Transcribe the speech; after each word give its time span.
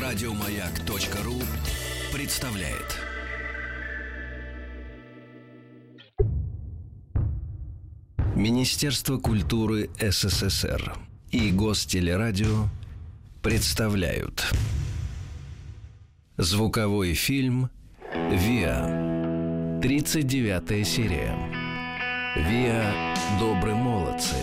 Радиомаяк.ру 0.00 1.34
представляет. 2.12 2.98
Министерство 8.34 9.18
культуры 9.18 9.90
СССР 9.98 10.96
и 11.30 11.50
Гостелерадио 11.50 12.68
представляют 13.42 14.44
Звуковой 16.36 17.14
фильм 17.14 17.70
«Виа» 18.12 19.80
39 19.80 20.86
серия 20.86 21.36
«Виа. 22.36 23.14
Добрые 23.38 23.76
молодцы» 23.76 24.34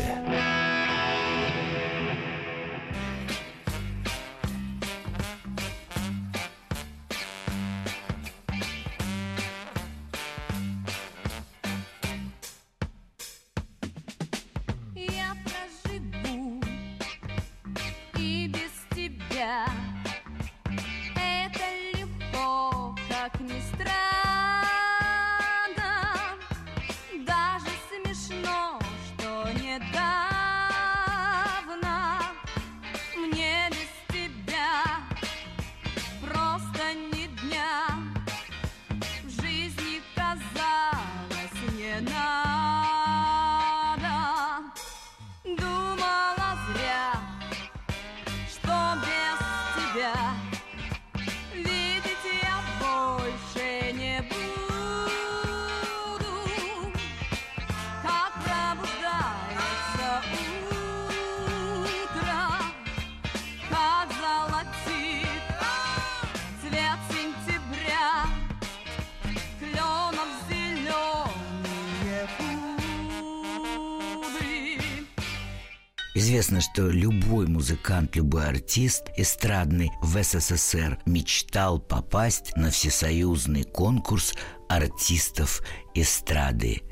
Известно, 76.31 76.61
что 76.61 76.87
любой 76.87 77.45
музыкант, 77.45 78.15
любой 78.15 78.47
артист 78.47 79.09
эстрадный 79.17 79.91
в 80.01 80.23
СССР 80.23 80.97
мечтал 81.05 81.77
попасть 81.77 82.55
на 82.55 82.71
всесоюзный 82.71 83.65
конкурс 83.65 84.33
артистов 84.69 85.61
эстрады. 85.93 86.83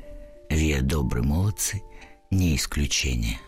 Вия 0.50 0.82
добрые 0.82 1.24
молодцы 1.24 1.80
не 2.30 2.54
исключение. 2.54 3.38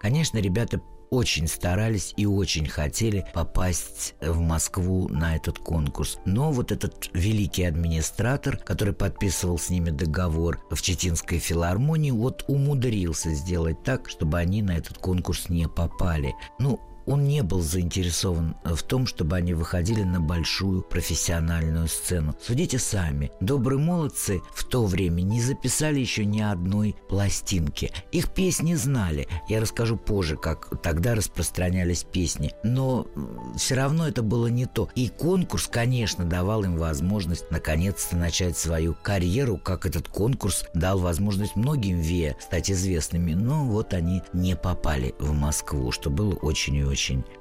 Конечно, 0.00 0.36
ребята 0.36 0.82
очень 1.10 1.48
старались 1.48 2.14
и 2.16 2.26
очень 2.26 2.66
хотели 2.66 3.26
попасть 3.34 4.14
в 4.20 4.40
Москву 4.40 5.08
на 5.08 5.36
этот 5.36 5.58
конкурс. 5.58 6.18
Но 6.24 6.52
вот 6.52 6.72
этот 6.72 7.10
великий 7.12 7.64
администратор, 7.64 8.56
который 8.56 8.94
подписывал 8.94 9.58
с 9.58 9.70
ними 9.70 9.90
договор 9.90 10.60
в 10.70 10.80
Читинской 10.82 11.38
филармонии, 11.38 12.10
вот 12.10 12.44
умудрился 12.48 13.34
сделать 13.34 13.82
так, 13.82 14.08
чтобы 14.08 14.38
они 14.38 14.62
на 14.62 14.76
этот 14.76 14.98
конкурс 14.98 15.48
не 15.48 15.68
попали. 15.68 16.34
Ну, 16.58 16.80
он 17.08 17.24
не 17.24 17.42
был 17.42 17.62
заинтересован 17.62 18.54
в 18.64 18.82
том, 18.82 19.06
чтобы 19.06 19.36
они 19.36 19.54
выходили 19.54 20.02
на 20.02 20.20
большую 20.20 20.82
профессиональную 20.82 21.88
сцену. 21.88 22.36
Судите 22.40 22.78
сами, 22.78 23.32
добрые 23.40 23.78
молодцы 23.78 24.42
в 24.54 24.64
то 24.64 24.84
время 24.84 25.22
не 25.22 25.40
записали 25.40 26.00
еще 26.00 26.26
ни 26.26 26.40
одной 26.40 26.96
пластинки. 27.08 27.90
Их 28.12 28.28
песни 28.34 28.74
знали. 28.74 29.26
Я 29.48 29.60
расскажу 29.60 29.96
позже, 29.96 30.36
как 30.36 30.82
тогда 30.82 31.14
распространялись 31.14 32.04
песни. 32.04 32.52
Но 32.62 33.06
все 33.56 33.76
равно 33.76 34.06
это 34.06 34.22
было 34.22 34.48
не 34.48 34.66
то. 34.66 34.90
И 34.94 35.08
конкурс, 35.08 35.66
конечно, 35.66 36.26
давал 36.26 36.64
им 36.64 36.76
возможность 36.76 37.50
наконец-то 37.50 38.18
начать 38.18 38.58
свою 38.58 38.94
карьеру, 38.94 39.56
как 39.56 39.86
этот 39.86 40.08
конкурс 40.08 40.66
дал 40.74 40.98
возможность 40.98 41.56
многим 41.56 42.00
ВИА 42.00 42.36
стать 42.38 42.70
известными. 42.70 43.32
Но 43.32 43.64
вот 43.64 43.94
они 43.94 44.20
не 44.34 44.56
попали 44.56 45.14
в 45.18 45.32
Москву, 45.32 45.90
что 45.90 46.10
было 46.10 46.34
очень 46.34 46.74
и 46.76 46.84
очень 46.84 46.97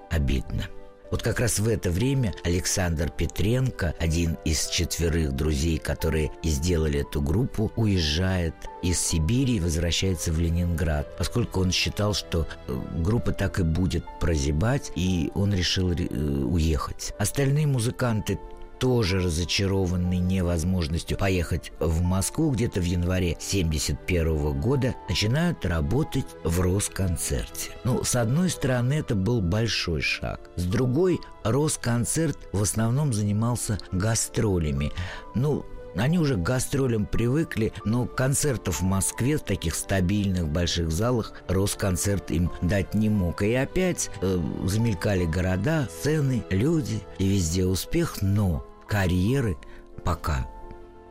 обидно. 0.09 0.67
Вот 1.09 1.23
как 1.23 1.39
раз 1.39 1.59
в 1.59 1.67
это 1.67 1.89
время 1.89 2.33
Александр 2.43 3.09
Петренко, 3.09 3.95
один 3.99 4.37
из 4.43 4.67
четверых 4.67 5.33
друзей, 5.33 5.77
которые 5.77 6.31
и 6.43 6.49
сделали 6.49 6.99
эту 7.01 7.21
группу, 7.21 7.71
уезжает 7.77 8.53
из 8.83 8.99
Сибири 8.99 9.55
и 9.55 9.59
возвращается 9.59 10.33
в 10.33 10.39
Ленинград, 10.39 11.07
поскольку 11.17 11.61
он 11.61 11.71
считал, 11.71 12.13
что 12.13 12.45
э, 12.67 12.81
группа 12.97 13.31
так 13.31 13.59
и 13.59 13.63
будет 13.63 14.03
прозябать, 14.19 14.91
и 14.95 15.31
он 15.33 15.53
решил 15.53 15.91
э, 15.91 16.03
уехать. 16.03 17.13
Остальные 17.19 17.67
музыканты 17.67 18.37
тоже 18.79 19.19
разочарованный 19.19 20.19
невозможностью 20.19 21.17
поехать 21.17 21.71
в 21.79 22.01
Москву 22.01 22.51
где-то 22.51 22.79
в 22.79 22.83
январе 22.83 23.37
71 23.39 24.59
года, 24.59 24.95
начинают 25.09 25.65
работать 25.65 26.27
в 26.43 26.61
Росконцерте. 26.61 27.71
Ну, 27.83 28.03
с 28.03 28.15
одной 28.15 28.49
стороны, 28.49 28.93
это 28.93 29.15
был 29.15 29.41
большой 29.41 30.01
шаг. 30.01 30.49
С 30.55 30.63
другой, 30.63 31.19
Росконцерт 31.43 32.37
в 32.51 32.61
основном 32.61 33.13
занимался 33.13 33.77
гастролями. 33.91 34.91
Ну, 35.35 35.65
они 35.99 36.19
уже 36.19 36.35
к 36.35 36.43
гастролям 36.43 37.05
привыкли, 37.05 37.73
но 37.85 38.05
концертов 38.05 38.81
в 38.81 38.83
Москве 38.83 39.37
в 39.37 39.43
таких 39.43 39.75
стабильных 39.75 40.47
больших 40.47 40.91
залах 40.91 41.33
Росконцерт 41.47 42.31
им 42.31 42.51
дать 42.61 42.93
не 42.93 43.09
мог. 43.09 43.41
И 43.41 43.53
опять 43.53 44.09
э, 44.21 44.39
замелькали 44.65 45.25
города, 45.25 45.87
сцены, 45.89 46.43
люди, 46.49 47.01
и 47.17 47.27
везде 47.27 47.65
успех, 47.65 48.21
но 48.21 48.65
карьеры 48.87 49.57
пока 50.03 50.47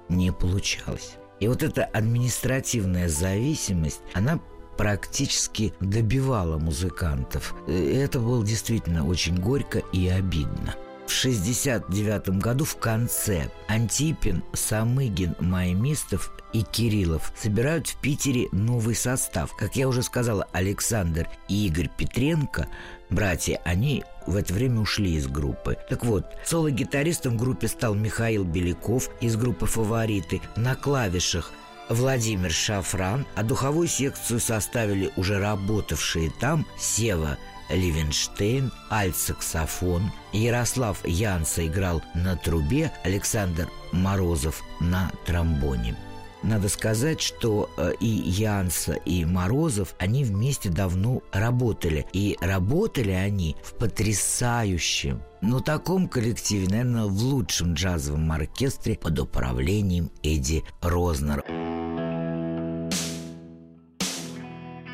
не 0.08 0.32
получалось. 0.32 1.16
И 1.40 1.48
вот 1.48 1.62
эта 1.62 1.84
административная 1.84 3.08
зависимость, 3.08 4.00
она 4.14 4.40
практически 4.76 5.74
добивала 5.80 6.58
музыкантов. 6.58 7.54
И 7.66 7.72
это 7.72 8.20
было 8.20 8.44
действительно 8.44 9.06
очень 9.06 9.36
горько 9.36 9.78
и 9.92 10.08
обидно. 10.08 10.74
В 11.06 11.10
69 11.12 12.30
году 12.40 12.64
в 12.64 12.76
конце 12.78 13.48
Антипин, 13.68 14.42
Самыгин, 14.52 15.36
Маймистов 15.38 16.32
и 16.52 16.62
Кириллов 16.62 17.32
собирают 17.36 17.86
в 17.86 18.00
Питере 18.00 18.48
новый 18.50 18.96
состав. 18.96 19.54
Как 19.56 19.76
я 19.76 19.86
уже 19.86 20.02
сказала, 20.02 20.48
Александр 20.52 21.28
и 21.48 21.66
Игорь 21.66 21.90
Петренко, 21.96 22.66
братья, 23.08 23.60
они 23.64 24.04
в 24.26 24.34
это 24.34 24.52
время 24.52 24.80
ушли 24.80 25.14
из 25.14 25.28
группы. 25.28 25.78
Так 25.88 26.04
вот, 26.04 26.26
соло-гитаристом 26.44 27.36
в 27.36 27.40
группе 27.40 27.68
стал 27.68 27.94
Михаил 27.94 28.42
Беляков 28.42 29.08
из 29.20 29.36
группы 29.36 29.66
«Фавориты». 29.66 30.40
На 30.56 30.74
клавишах 30.74 31.52
Владимир 31.88 32.50
Шафран, 32.50 33.26
а 33.36 33.44
духовую 33.44 33.86
секцию 33.86 34.40
составили 34.40 35.12
уже 35.16 35.38
работавшие 35.38 36.32
там 36.40 36.66
Сева 36.76 37.38
Ливенштейн, 37.70 38.72
альт-саксофон, 38.90 40.10
Ярослав 40.32 40.98
Янса 41.06 41.66
играл 41.66 42.02
на 42.14 42.36
трубе, 42.36 42.92
Александр 43.04 43.68
Морозов 43.92 44.62
на 44.80 45.10
тромбоне. 45.24 45.96
Надо 46.42 46.68
сказать, 46.68 47.20
что 47.20 47.70
э, 47.76 47.94
и 47.98 48.06
Янса, 48.06 48.92
и 48.92 49.24
Морозов, 49.24 49.96
они 49.98 50.22
вместе 50.22 50.68
давно 50.68 51.22
работали. 51.32 52.06
И 52.12 52.36
работали 52.40 53.10
они 53.10 53.56
в 53.64 53.74
потрясающем, 53.74 55.22
но 55.40 55.58
таком 55.60 56.08
коллективе, 56.08 56.68
наверное, 56.68 57.06
в 57.06 57.20
лучшем 57.20 57.74
джазовом 57.74 58.30
оркестре 58.30 58.96
под 58.96 59.18
управлением 59.18 60.10
Эдди 60.22 60.62
Рознера. 60.80 61.42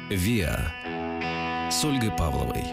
«Виа» 0.08 0.72
с 1.72 1.84
Ольгой 1.86 2.10
Павловой. 2.10 2.64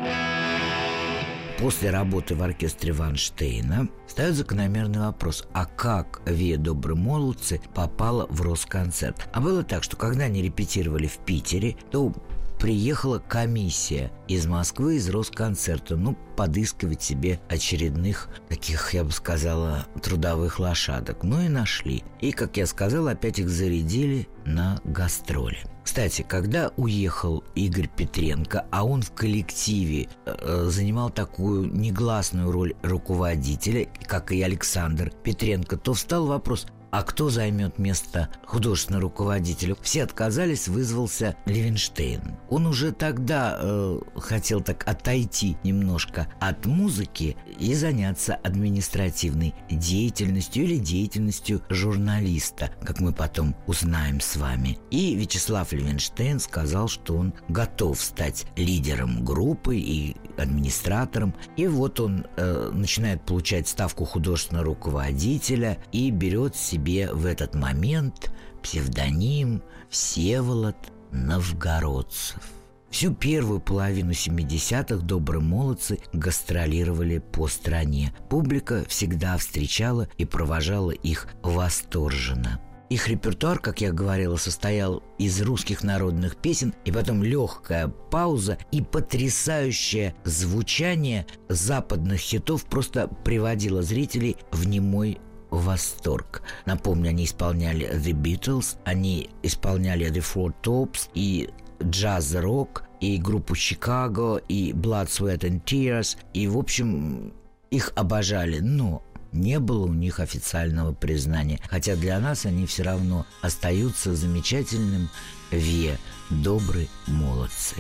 После 1.58 1.90
работы 1.90 2.36
в 2.36 2.44
оркестре 2.44 2.92
Ванштейна 2.92 3.88
встает 4.08 4.36
закономерный 4.36 5.00
вопрос, 5.00 5.48
а 5.54 5.66
как 5.66 6.22
Вия 6.26 6.58
Добрые 6.58 6.98
Молодцы 6.98 7.62
попала 7.74 8.28
в 8.30 8.42
Росконцерт? 8.42 9.30
А 9.34 9.40
было 9.40 9.64
так, 9.64 9.84
что 9.84 9.96
когда 9.96 10.26
они 10.26 10.42
репетировали 10.42 11.08
в 11.08 11.18
Питере, 11.20 11.78
то 11.92 12.14
приехала 12.60 13.20
комиссия 13.20 14.12
из 14.28 14.46
Москвы, 14.46 14.98
из 14.98 15.10
Росконцерта, 15.10 15.96
ну, 15.96 16.18
подыскивать 16.36 17.02
себе 17.02 17.40
очередных 17.50 18.28
таких, 18.50 18.94
я 18.94 19.06
бы 19.06 19.12
сказала, 19.12 19.88
трудовых 20.04 20.60
лошадок. 20.60 21.24
Ну 21.24 21.42
и 21.42 21.48
нашли. 21.48 22.04
И, 22.20 22.34
как 22.34 22.58
я 22.58 22.66
сказал, 22.66 23.08
опять 23.08 23.40
их 23.40 23.50
зарядили 23.50 24.28
на 24.46 24.82
гастроли. 24.84 25.60
Кстати, 25.90 26.22
когда 26.22 26.72
уехал 26.78 27.44
Игорь 27.56 27.88
Петренко, 27.88 28.68
а 28.70 28.86
он 28.86 29.02
в 29.02 29.12
коллективе 29.12 30.08
э, 30.28 30.66
занимал 30.68 31.10
такую 31.10 31.66
негласную 31.66 32.52
роль 32.52 32.76
руководителя, 32.84 33.88
как 34.06 34.32
и 34.32 34.40
Александр 34.44 35.12
Петренко, 35.24 35.78
то 35.78 35.96
встал 35.96 36.28
вопрос, 36.28 36.68
а 36.92 37.04
кто 37.04 37.30
займет 37.30 37.78
место 37.78 38.30
художественного 38.46 39.04
руководителя? 39.04 39.76
Все 39.82 40.04
отказались, 40.04 40.68
вызвался 40.68 41.36
Левинштейн. 41.46 42.22
Он 42.50 42.66
уже 42.66 42.92
тогда 42.92 43.58
э, 43.60 44.00
хотел 44.16 44.62
так 44.62 44.88
отойти 44.88 45.58
немножко 45.64 46.28
от 46.40 46.66
музыки 46.66 47.38
и 47.60 47.74
заняться 47.76 48.36
административной 48.36 49.54
деятельностью 49.70 50.64
или 50.64 50.78
деятельностью 50.78 51.62
журналиста, 51.70 52.72
как 52.84 53.00
мы 53.00 53.14
потом 53.14 53.56
узнаем 53.68 54.20
с 54.20 54.36
вами. 54.36 54.80
И 54.90 55.16
Вячеслав 55.16 55.72
Левинштейн 55.72 56.40
сказал, 56.40 56.88
что 56.88 57.16
он 57.16 57.34
готов 57.50 58.02
стать 58.02 58.48
лидером 58.56 59.24
группы 59.24 59.78
и 59.78 60.16
администратором. 60.38 61.36
И 61.56 61.68
вот 61.68 62.00
он 62.00 62.26
э, 62.38 62.72
начинает 62.74 63.22
получать 63.24 63.68
ставку 63.68 64.06
художественного 64.06 64.66
руководителя 64.66 65.78
и 65.92 66.10
берет 66.10 66.56
себе 66.56 66.79
себе 66.80 67.12
в 67.12 67.26
этот 67.26 67.56
момент 67.56 68.32
псевдоним 68.64 69.62
Всеволод 69.90 70.78
Новгородцев. 71.12 72.42
Всю 72.90 73.14
первую 73.14 73.60
половину 73.60 74.12
70-х 74.12 75.06
добрые 75.06 75.42
молодцы 75.42 76.00
гастролировали 76.14 77.20
по 77.20 77.48
стране. 77.48 78.14
Публика 78.30 78.84
всегда 78.88 79.38
встречала 79.38 80.08
и 80.18 80.26
провожала 80.26 80.92
их 80.92 81.28
восторженно. 81.44 82.62
Их 82.90 83.08
репертуар, 83.08 83.60
как 83.60 83.82
я 83.82 83.92
говорила, 83.92 84.38
состоял 84.38 85.04
из 85.20 85.40
русских 85.42 85.84
народных 85.84 86.38
песен, 86.38 86.74
и 86.86 86.92
потом 86.92 87.24
легкая 87.24 87.88
пауза 87.88 88.58
и 88.72 88.82
потрясающее 88.82 90.16
звучание 90.24 91.28
западных 91.50 92.20
хитов 92.20 92.66
просто 92.66 93.08
приводило 93.24 93.84
зрителей 93.84 94.38
в 94.52 94.68
немой 94.68 95.20
восторг. 95.50 96.42
Напомню, 96.66 97.10
они 97.10 97.26
исполняли 97.26 97.90
The 97.90 98.14
Beatles, 98.14 98.78
они 98.86 99.30
исполняли 99.44 100.08
The 100.12 100.24
Four 100.24 100.54
Tops 100.62 101.10
и 101.14 101.50
джаз-рок, 101.82 102.84
и 103.00 103.18
группу 103.18 103.54
Chicago, 103.54 104.42
и 104.48 104.72
Blood, 104.72 105.08
Sweat 105.08 105.40
and 105.40 105.64
Tears, 105.64 106.18
и, 106.34 106.48
в 106.48 106.58
общем, 106.58 107.34
их 107.72 107.92
обожали, 107.96 108.60
но 108.60 109.04
не 109.32 109.60
было 109.60 109.86
у 109.86 109.94
них 109.94 110.20
официального 110.20 110.94
признания. 110.94 111.60
Хотя 111.70 111.96
для 111.96 112.20
нас 112.20 112.46
они 112.46 112.66
все 112.66 112.84
равно 112.84 113.26
остаются 113.42 114.16
замечательным 114.16 115.10
Ве, 115.52 115.98
добрые 116.30 116.88
молодцы. 117.08 117.76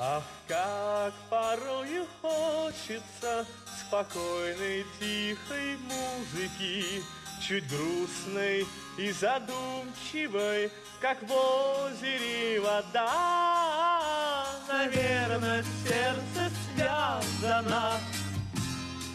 Ах, 0.00 0.22
как 0.46 1.12
порою 1.28 2.06
хочется 2.22 3.44
спокойной, 3.80 4.86
тихой 5.00 5.76
музыки, 5.88 7.02
Чуть 7.40 7.68
грустной 7.68 8.64
и 8.96 9.10
задумчивой, 9.12 10.70
как 11.00 11.20
в 11.22 11.32
озере 11.32 12.60
вода. 12.60 14.44
Наверное, 14.68 15.64
сердце 15.84 16.50
связано 16.74 17.98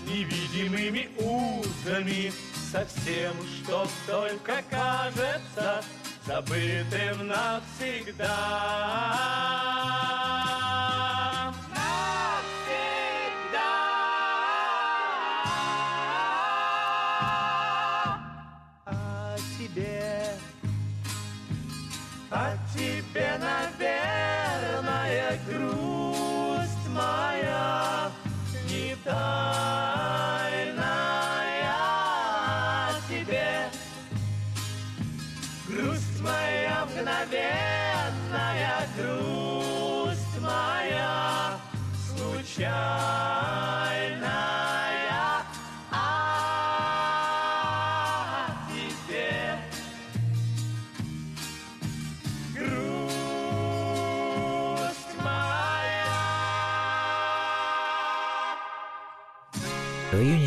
невидимыми 0.08 1.12
узами 1.18 2.34
со 2.72 2.86
всем, 2.86 3.34
что 3.62 3.88
только 4.08 4.64
кажется 4.70 5.84
забытым 6.26 7.28
навсегда. 7.28 8.34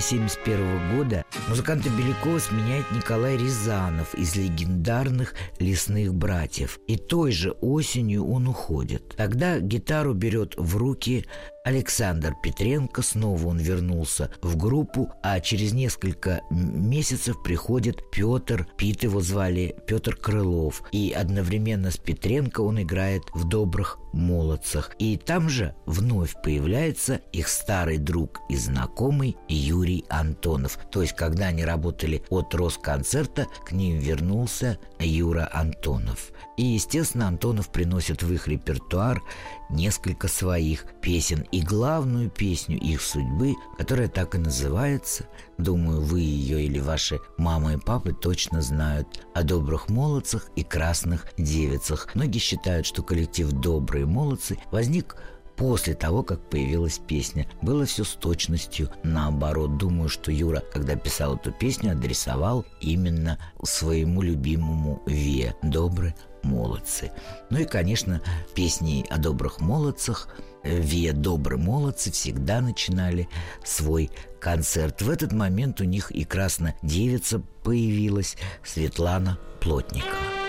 1971 0.07 0.97
года 0.97 1.25
музыканта 1.49 1.91
Белякова 1.91 2.39
сменяет 2.39 2.85
Николай 2.93 3.37
Рязанов 3.37 4.15
из 4.15 4.37
легендарных 4.37 5.35
«Лесных 5.59 6.15
братьев». 6.15 6.79
И 6.87 6.97
той 6.97 7.33
же 7.33 7.51
осенью 7.61 8.25
он 8.25 8.47
уходит. 8.47 9.17
Тогда 9.17 9.59
гитару 9.59 10.15
берет 10.15 10.55
в 10.57 10.77
руки 10.77 11.27
Александр 11.65 12.37
Петренко, 12.41 13.03
снова 13.03 13.49
он 13.49 13.59
вернулся 13.59 14.31
в 14.41 14.57
группу, 14.57 15.11
а 15.25 15.41
через 15.41 15.73
несколько 15.73 16.41
месяцев 16.51 17.43
приходит 17.43 18.09
Петр, 18.13 18.69
Пит 18.77 19.03
его 19.03 19.21
звали 19.21 19.75
Петр 19.89 20.15
Крылов, 20.15 20.85
и 20.93 21.11
одновременно 21.11 21.91
с 21.91 21.97
Петренко 21.97 22.61
он 22.61 22.81
играет 22.81 23.23
в 23.35 23.49
«Добрых 23.49 23.99
молодцах». 24.17 24.97
И 24.99 25.17
там 25.17 25.49
же 25.49 25.75
вновь 25.87 26.35
появляется 26.43 27.21
их 27.33 27.49
старый 27.49 27.99
друг 27.99 28.41
и 28.49 28.57
знакомый 28.57 29.37
Юрий 29.49 30.05
Антонов. 30.09 30.79
То 30.91 31.03
есть, 31.03 31.15
когда 31.15 31.47
они 31.47 31.65
работали 31.65 32.23
от 32.31 32.55
Росконцерта, 32.55 33.47
к 33.65 33.73
ним 33.73 33.99
вернулся 33.99 34.79
Юра 34.99 35.49
Антонов. 35.53 36.33
И, 36.57 36.65
естественно, 36.65 37.29
Антонов 37.29 37.69
приносит 37.69 38.23
в 38.23 38.33
их 38.33 38.49
репертуар 38.49 39.23
несколько 39.69 40.29
своих 40.29 40.87
песен 41.03 41.45
и 41.53 41.61
главную 41.61 42.31
песню 42.31 42.79
их 42.79 43.03
судьбы, 43.03 43.55
которая 43.77 44.09
так 44.09 44.35
и 44.35 44.39
называется, 44.39 45.27
думаю, 45.59 46.01
вы 46.01 46.21
ее 46.21 46.65
или 46.65 46.79
ваши 46.79 47.21
мама 47.37 47.75
и 47.75 47.77
папы 47.77 48.13
точно 48.13 48.63
знают, 48.63 49.27
о 49.35 49.43
добрых 49.43 49.89
молодцах 49.89 50.51
и 50.57 50.63
красных 50.63 51.27
девицах. 51.37 52.15
Многие 52.15 52.39
считают, 52.39 52.87
что 52.87 53.03
коллектив 53.03 53.51
«Добрые 53.51 54.06
молодцы» 54.07 54.59
возник 54.71 55.17
после 55.57 55.95
того, 55.95 56.23
как 56.23 56.41
появилась 56.49 56.99
песня. 56.99 57.49
Было 57.63 57.87
все 57.87 58.05
с 58.05 58.13
точностью 58.15 58.91
наоборот. 59.03 59.79
Думаю, 59.79 60.09
что 60.09 60.31
Юра, 60.31 60.63
когда 60.73 60.97
писал 60.97 61.37
эту 61.37 61.53
песню, 61.53 61.93
адресовал 61.93 62.65
именно 62.81 63.39
своему 63.63 64.23
любимому 64.23 65.03
Ве 65.07 65.55
«Добрые 65.63 66.15
молодцы». 66.43 67.11
Ну 67.51 67.59
и, 67.59 67.65
конечно, 67.65 68.23
песни 68.55 69.05
о 69.11 69.19
добрых 69.19 69.61
молодцах 69.61 70.29
Ве 70.63 71.13
«Добрые 71.13 71.61
молодцы» 71.61 72.13
всегда 72.13 72.61
начинали 72.61 73.29
свой 73.65 74.11
концерт. 74.41 75.03
В 75.03 75.11
этот 75.11 75.33
момент 75.33 75.81
у 75.81 75.85
них 75.85 76.11
и 76.11 76.25
красная 76.25 76.77
девица 76.83 77.41
появилась 77.63 78.37
Светлана 78.63 79.39
Плотникова. 79.61 80.46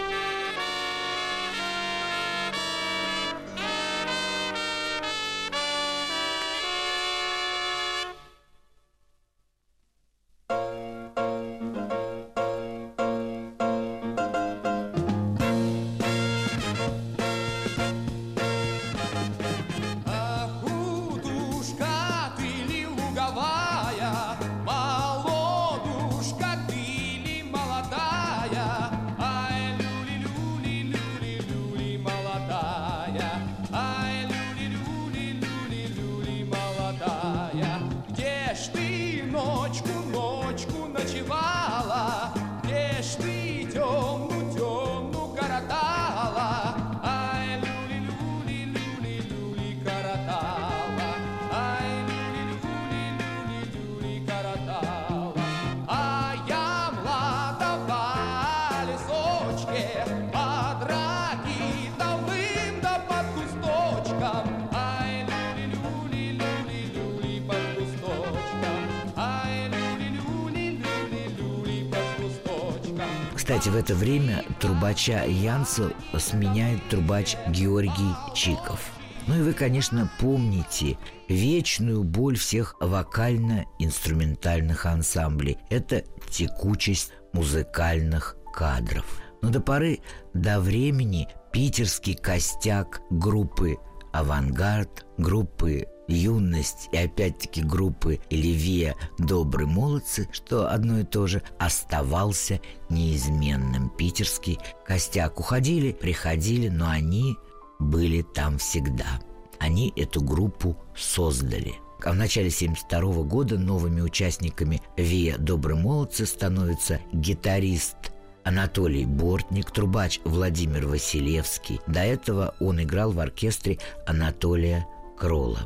Кстати, 73.48 73.70
в 73.70 73.78
это 73.78 73.96
время 73.96 74.44
трубача 74.60 75.24
Янсу 75.24 75.94
сменяет 76.18 76.86
трубач 76.90 77.38
Георгий 77.48 78.14
Чиков. 78.36 78.82
Ну 79.26 79.40
и 79.40 79.42
вы, 79.42 79.54
конечно, 79.54 80.12
помните 80.20 80.98
вечную 81.30 82.04
боль 82.04 82.38
всех 82.38 82.76
вокально-инструментальных 82.82 84.86
ансамблей. 84.86 85.58
Это 85.70 86.04
текучесть 86.30 87.14
музыкальных 87.32 88.36
кадров. 88.54 89.06
Но 89.42 89.50
до 89.50 89.62
поры 89.62 90.00
до 90.34 90.60
времени 90.60 91.30
питерский 91.54 92.16
костяк 92.16 93.00
группы 93.10 93.78
«Авангард», 94.12 95.06
группы 95.18 95.88
юность 96.08 96.90
и 96.92 96.98
опять-таки 96.98 97.62
группы 97.62 98.20
Левия 98.30 98.96
«Добрые 99.18 99.68
молодцы», 99.68 100.28
что 100.32 100.72
одно 100.72 101.00
и 101.00 101.04
то 101.04 101.28
же, 101.28 101.42
оставался 101.60 102.62
неизменным. 102.90 103.90
Питерский 103.90 104.60
костяк 104.86 105.40
уходили, 105.40 105.92
приходили, 105.92 106.70
но 106.70 106.90
они 106.90 107.38
были 107.80 108.22
там 108.22 108.58
всегда. 108.58 109.20
Они 109.60 109.94
эту 109.96 110.22
группу 110.22 110.78
создали. 110.96 111.76
А 112.04 112.12
в 112.12 112.16
начале 112.16 112.50
1972 112.50 113.24
года 113.24 113.58
новыми 113.58 114.02
участниками 114.02 114.82
ВИА 114.98 115.38
«Добрые 115.38 115.80
молодцы» 115.80 116.26
становятся 116.26 117.00
гитарист 117.12 117.98
Анатолий 118.44 119.06
Бортник, 119.06 119.72
трубач 119.72 120.22
Владимир 120.24 120.88
Василевский. 120.88 121.82
До 121.88 122.00
этого 122.00 122.56
он 122.60 122.82
играл 122.82 123.12
в 123.12 123.20
оркестре 123.20 123.80
Анатолия 124.06 124.88
Крола. 125.18 125.60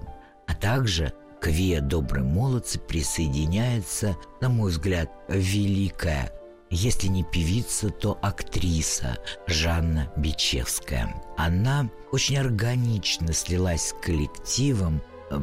А 0.52 0.54
также 0.54 1.14
к 1.40 1.48
ВИА 1.48 1.80
«Добрые 1.80 2.26
молодцы» 2.26 2.78
присоединяется, 2.78 4.18
на 4.42 4.50
мой 4.50 4.72
взгляд, 4.72 5.10
великая 5.30 6.30
если 6.74 7.08
не 7.08 7.24
певица, 7.24 7.90
то 7.90 8.18
актриса 8.22 9.18
Жанна 9.46 10.10
Бичевская. 10.16 11.14
Она 11.38 11.90
очень 12.14 12.38
органично 12.38 13.34
слилась 13.34 13.90
с 13.90 13.96
коллективом, 14.02 15.02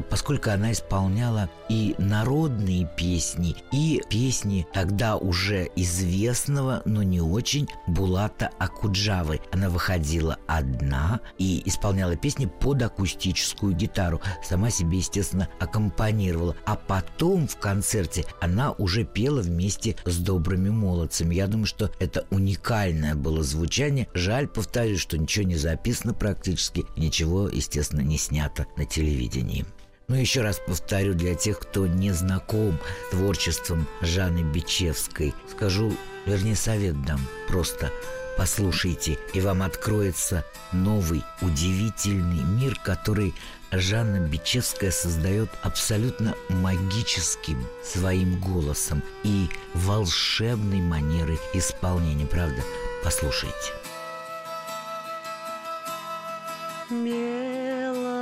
поскольку 0.09 0.49
она 0.51 0.71
исполняла 0.71 1.49
и 1.69 1.95
народные 1.97 2.89
песни, 2.97 3.55
и 3.71 4.01
песни 4.09 4.67
тогда 4.73 5.17
уже 5.17 5.69
известного, 5.75 6.81
но 6.85 7.03
не 7.03 7.21
очень 7.21 7.67
Булата 7.87 8.49
Акуджавы. 8.59 9.39
Она 9.51 9.69
выходила 9.69 10.37
одна 10.47 11.19
и 11.37 11.61
исполняла 11.65 12.15
песни 12.15 12.45
под 12.45 12.81
акустическую 12.81 13.73
гитару. 13.73 14.21
Сама 14.43 14.69
себе, 14.69 14.97
естественно, 14.97 15.47
аккомпанировала. 15.59 16.55
А 16.65 16.75
потом 16.75 17.47
в 17.47 17.57
концерте 17.57 18.25
она 18.41 18.71
уже 18.73 19.03
пела 19.03 19.41
вместе 19.41 19.95
с 20.05 20.17
добрыми 20.17 20.69
молодцами. 20.69 21.35
Я 21.35 21.47
думаю, 21.47 21.65
что 21.65 21.91
это 21.99 22.25
уникальное 22.31 23.15
было 23.15 23.43
звучание. 23.43 24.07
Жаль, 24.13 24.47
повторюсь, 24.47 24.99
что 24.99 25.17
ничего 25.17 25.45
не 25.45 25.55
записано 25.55 26.13
практически, 26.13 26.85
ничего, 26.97 27.47
естественно, 27.47 28.01
не 28.01 28.17
снято 28.17 28.65
на 28.77 28.85
телевидении. 28.85 29.65
Но 30.09 30.17
еще 30.17 30.41
раз 30.41 30.59
повторю 30.59 31.13
для 31.13 31.35
тех, 31.35 31.59
кто 31.59 31.87
не 31.87 32.11
знаком 32.11 32.77
с 33.07 33.11
творчеством 33.11 33.87
Жанны 34.01 34.41
Бичевской, 34.41 35.33
скажу, 35.49 35.95
вернее, 36.25 36.55
совет 36.55 37.01
дам, 37.05 37.21
просто 37.47 37.91
послушайте, 38.35 39.19
и 39.33 39.39
вам 39.39 39.61
откроется 39.61 40.43
новый, 40.71 41.23
удивительный 41.41 42.43
мир, 42.43 42.79
который 42.83 43.35
Жанна 43.71 44.19
Бичевская 44.27 44.89
создает 44.89 45.49
абсолютно 45.61 46.33
магическим 46.49 47.63
своим 47.83 48.39
голосом 48.39 49.03
и 49.23 49.47
волшебной 49.75 50.81
манерой 50.81 51.39
исполнения, 51.53 52.25
правда? 52.25 52.63
Послушайте. 53.03 53.73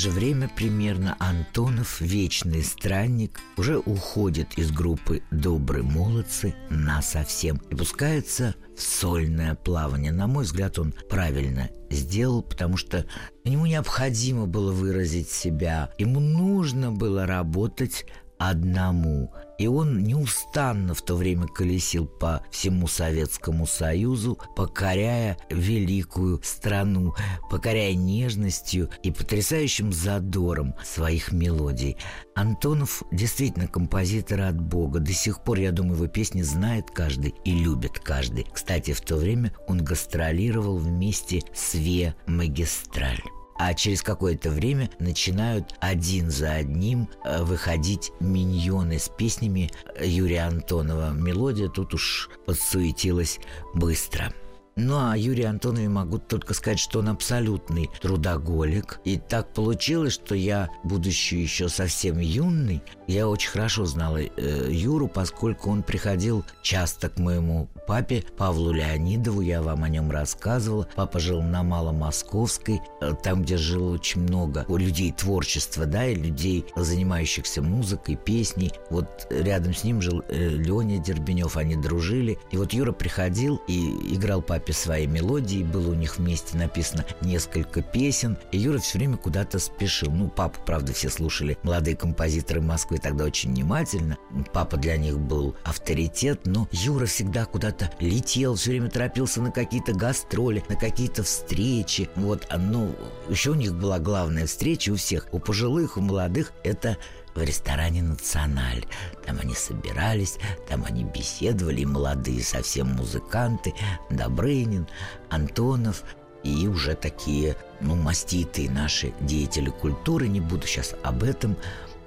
Же 0.00 0.08
время 0.08 0.48
примерно 0.48 1.14
Антонов, 1.18 2.00
вечный 2.00 2.64
странник, 2.64 3.38
уже 3.58 3.78
уходит 3.78 4.56
из 4.56 4.72
группы 4.72 5.22
«Добрые 5.30 5.82
молодцы» 5.82 6.54
на 6.70 7.02
совсем 7.02 7.58
и 7.70 7.74
пускается 7.74 8.54
в 8.74 8.80
сольное 8.80 9.54
плавание. 9.54 10.10
На 10.10 10.26
мой 10.26 10.44
взгляд, 10.44 10.78
он 10.78 10.94
правильно 11.10 11.68
сделал, 11.90 12.42
потому 12.42 12.78
что 12.78 13.04
ему 13.44 13.66
необходимо 13.66 14.46
было 14.46 14.72
выразить 14.72 15.28
себя, 15.28 15.92
ему 15.98 16.18
нужно 16.18 16.90
было 16.90 17.26
работать 17.26 18.06
одному. 18.40 19.30
И 19.58 19.66
он 19.66 20.02
неустанно 20.02 20.94
в 20.94 21.02
то 21.02 21.14
время 21.14 21.46
колесил 21.46 22.06
по 22.06 22.42
всему 22.50 22.88
Советскому 22.88 23.66
Союзу, 23.66 24.38
покоряя 24.56 25.36
великую 25.50 26.40
страну, 26.42 27.14
покоряя 27.50 27.94
нежностью 27.94 28.88
и 29.02 29.12
потрясающим 29.12 29.92
задором 29.92 30.74
своих 30.82 31.30
мелодий. 31.30 31.98
Антонов 32.34 33.02
действительно 33.12 33.68
композитор 33.68 34.40
от 34.40 34.58
Бога. 34.58 35.00
До 35.00 35.12
сих 35.12 35.44
пор, 35.44 35.58
я 35.58 35.72
думаю, 35.72 35.96
его 35.96 36.06
песни 36.06 36.40
знает 36.40 36.90
каждый 36.90 37.34
и 37.44 37.52
любит 37.52 37.98
каждый. 37.98 38.46
Кстати, 38.50 38.94
в 38.94 39.02
то 39.02 39.16
время 39.16 39.52
он 39.68 39.84
гастролировал 39.84 40.78
вместе 40.78 41.42
с 41.52 41.74
Ве 41.74 42.14
Магистраль 42.26 43.20
а 43.62 43.74
через 43.74 44.02
какое-то 44.02 44.48
время 44.48 44.88
начинают 45.00 45.74
один 45.80 46.30
за 46.30 46.54
одним 46.54 47.10
э, 47.24 47.42
выходить 47.42 48.10
миньоны 48.18 48.98
с 48.98 49.10
песнями 49.10 49.70
Юрия 50.02 50.46
Антонова. 50.46 51.10
Мелодия 51.10 51.68
тут 51.68 51.92
уж 51.92 52.30
подсуетилась 52.46 53.38
быстро. 53.74 54.32
Ну 54.76 54.96
а 54.98 55.14
Юрию 55.14 55.50
Антонове 55.50 55.90
могу 55.90 56.18
только 56.18 56.54
сказать, 56.54 56.78
что 56.78 57.00
он 57.00 57.10
абсолютный 57.10 57.90
трудоголик. 58.00 59.00
И 59.04 59.18
так 59.18 59.52
получилось, 59.52 60.14
что 60.14 60.34
я, 60.34 60.70
будучи 60.82 61.34
еще 61.34 61.68
совсем 61.68 62.18
юный, 62.18 62.82
я 63.06 63.28
очень 63.28 63.50
хорошо 63.50 63.84
знала 63.84 64.22
э, 64.22 64.68
Юру, 64.70 65.06
поскольку 65.06 65.70
он 65.70 65.82
приходил 65.82 66.46
часто 66.62 67.10
к 67.10 67.18
моему 67.18 67.68
папе 67.90 68.22
Павлу 68.36 68.70
Леонидову, 68.70 69.40
я 69.40 69.62
вам 69.62 69.82
о 69.82 69.88
нем 69.88 70.12
рассказывала. 70.12 70.86
Папа 70.94 71.18
жил 71.18 71.42
на 71.42 71.64
Маломосковской, 71.64 72.80
э, 73.00 73.14
там, 73.20 73.42
где 73.42 73.56
жило 73.56 73.94
очень 73.94 74.20
много 74.20 74.64
людей 74.68 75.10
творчества, 75.10 75.86
да, 75.86 76.06
и 76.06 76.14
людей, 76.14 76.66
занимающихся 76.76 77.62
музыкой, 77.62 78.14
песней. 78.14 78.70
Вот 78.90 79.26
рядом 79.28 79.74
с 79.74 79.82
ним 79.82 80.00
жил 80.00 80.22
э, 80.28 80.50
Леня 80.50 80.98
Дербенев, 80.98 81.56
они 81.56 81.74
дружили. 81.74 82.38
И 82.52 82.56
вот 82.56 82.72
Юра 82.72 82.92
приходил 82.92 83.60
и 83.66 84.14
играл 84.14 84.40
папе 84.40 84.72
свои 84.72 85.08
мелодии, 85.08 85.64
было 85.64 85.90
у 85.90 85.94
них 85.94 86.18
вместе 86.18 86.56
написано 86.56 87.04
несколько 87.22 87.82
песен, 87.82 88.38
и 88.52 88.58
Юра 88.58 88.78
все 88.78 88.98
время 88.98 89.16
куда-то 89.16 89.58
спешил. 89.58 90.12
Ну, 90.12 90.28
папу, 90.28 90.60
правда, 90.64 90.92
все 90.92 91.10
слушали 91.10 91.58
молодые 91.64 91.96
композиторы 91.96 92.60
Москвы 92.60 92.98
тогда 92.98 93.24
очень 93.24 93.50
внимательно. 93.50 94.16
Папа 94.52 94.76
для 94.76 94.96
них 94.96 95.18
был 95.18 95.56
авторитет, 95.64 96.42
но 96.46 96.68
Юра 96.70 97.06
всегда 97.06 97.46
куда-то 97.46 97.79
летел, 98.00 98.54
все 98.54 98.70
время 98.70 98.90
торопился 98.90 99.40
на 99.40 99.50
какие-то 99.50 99.92
гастроли, 99.92 100.64
на 100.68 100.76
какие-то 100.76 101.22
встречи. 101.22 102.08
Вот, 102.16 102.46
а, 102.50 102.58
ну, 102.58 102.94
еще 103.28 103.50
у 103.50 103.54
них 103.54 103.74
была 103.74 103.98
главная 103.98 104.46
встреча 104.46 104.90
у 104.90 104.96
всех, 104.96 105.28
у 105.32 105.38
пожилых, 105.38 105.96
у 105.96 106.00
молодых, 106.00 106.52
это 106.64 106.96
в 107.34 107.42
ресторане 107.42 108.02
«Националь». 108.02 108.84
Там 109.24 109.38
они 109.40 109.54
собирались, 109.54 110.38
там 110.68 110.84
они 110.84 111.04
беседовали, 111.04 111.82
и 111.82 111.86
молодые 111.86 112.42
совсем 112.42 112.88
музыканты, 112.88 113.74
Добрынин, 114.10 114.88
Антонов. 115.30 116.02
и 116.42 116.66
уже 116.66 116.94
такие, 116.94 117.56
ну, 117.80 117.94
маститые 117.94 118.70
наши 118.70 119.12
деятели 119.20 119.70
культуры. 119.70 120.26
Не 120.26 120.40
буду 120.40 120.66
сейчас 120.66 120.94
об 121.02 121.22
этом, 121.22 121.56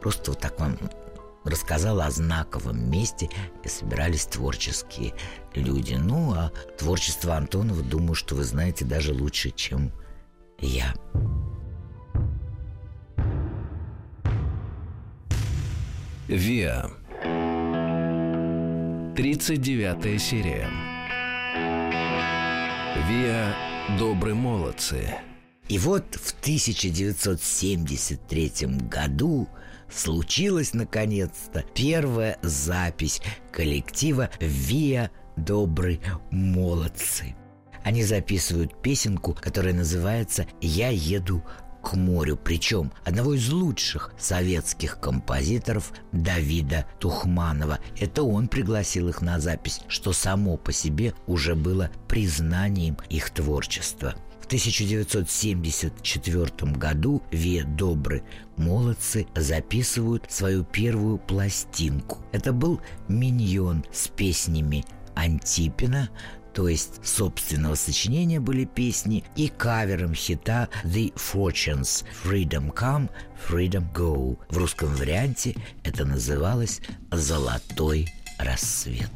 просто 0.02 0.32
вот 0.32 0.40
так 0.40 0.60
вам 0.60 0.78
рассказала 1.46 2.06
о 2.06 2.12
знаковом 2.12 2.90
месте, 2.90 3.30
где 3.60 3.70
собирались 3.70 4.26
творческие 4.26 5.14
люди. 5.60 5.94
Ну, 5.94 6.34
а 6.34 6.52
творчество 6.78 7.36
Антонова, 7.36 7.84
думаю, 7.84 8.16
что 8.16 8.36
вы 8.36 8.44
знаете 8.44 8.86
даже 8.86 9.14
лучше, 9.14 9.52
чем 9.52 9.92
я. 10.60 10.94
Виа. 16.28 16.90
39 19.16 20.22
серия. 20.22 20.70
Виа 23.08 23.54
«Добрые 24.00 24.34
молодцы». 24.34 25.08
И 25.70 25.78
вот 25.78 26.16
в 26.16 26.32
1973 26.40 28.52
году 28.90 29.48
случилась 29.92 30.74
наконец-то 30.74 31.64
первая 31.74 32.40
запись 32.42 33.22
коллектива 33.52 34.32
«Виа 34.40 35.12
Добрые 35.36 36.00
молодцы». 36.32 37.36
Они 37.84 38.04
записывают 38.04 38.82
песенку, 38.82 39.34
которая 39.34 39.74
называется 39.74 40.48
«Я 40.62 40.88
еду 40.90 41.44
к 41.82 41.96
морю», 41.96 42.38
причем 42.42 42.94
одного 43.04 43.34
из 43.34 43.52
лучших 43.52 44.14
советских 44.18 45.02
композиторов 45.02 45.92
Давида 46.14 46.86
Тухманова. 47.00 47.80
Это 48.00 48.24
он 48.24 48.48
пригласил 48.48 49.10
их 49.10 49.22
на 49.22 49.38
запись, 49.40 49.82
что 49.90 50.14
само 50.14 50.56
по 50.56 50.72
себе 50.72 51.14
уже 51.28 51.56
было 51.56 51.92
признанием 52.08 52.98
их 53.10 53.32
творчества. 53.32 54.16
В 54.40 54.46
1974 54.46 56.72
году 56.74 57.22
Ве 57.32 57.64
Добры 57.64 58.24
молодцы 58.56 59.26
записывают 59.36 60.30
свою 60.30 60.64
первую 60.64 61.18
пластинку. 61.18 62.20
Это 62.32 62.54
был 62.54 62.80
«Миньон» 63.08 63.84
с 63.92 64.10
песнями 64.10 64.86
Антипина, 65.16 66.10
то 66.54 66.68
есть 66.68 67.06
собственного 67.06 67.76
сочинения 67.76 68.40
были 68.40 68.66
песни, 68.66 69.24
и 69.36 69.50
кавером 69.50 70.14
хита 70.14 70.70
The 70.84 71.14
Fortunes 71.16 72.06
«Freedom 72.24 72.74
Come, 72.74 73.10
Freedom 73.50 73.92
Go». 73.94 74.38
В 74.50 74.58
русском 74.58 74.94
варианте 74.96 75.56
это 75.84 76.06
называлось 76.06 76.82
«Золотой 77.12 78.08
рассвет». 78.38 79.10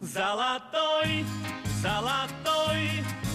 Золотой, 0.00 1.24
золотой, 1.80 2.90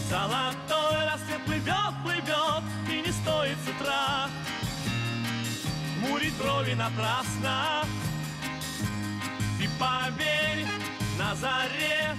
золотой 0.10 1.06
рассвет 1.06 1.46
плывет, 1.46 1.94
плывет 2.04 2.64
и 2.90 3.08
не 3.08 3.14
стоит 3.14 3.56
с 3.66 3.70
утра 3.70 4.30
Мурить 6.02 6.34
брови 6.36 6.74
напрасно 6.74 7.86
Ты 9.58 9.70
поверь 9.80 10.66
на 11.18 11.36
заре 11.36 12.16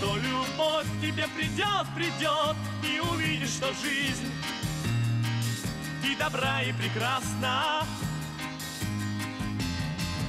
что 0.00 0.16
любовь 0.16 0.86
тебе 1.02 1.26
придет, 1.36 1.86
придет, 1.94 2.56
и 2.82 3.00
увидишь, 3.00 3.50
что 3.50 3.66
жизнь 3.82 4.32
и 6.02 6.16
добра, 6.16 6.62
и 6.62 6.72
прекрасна. 6.72 7.84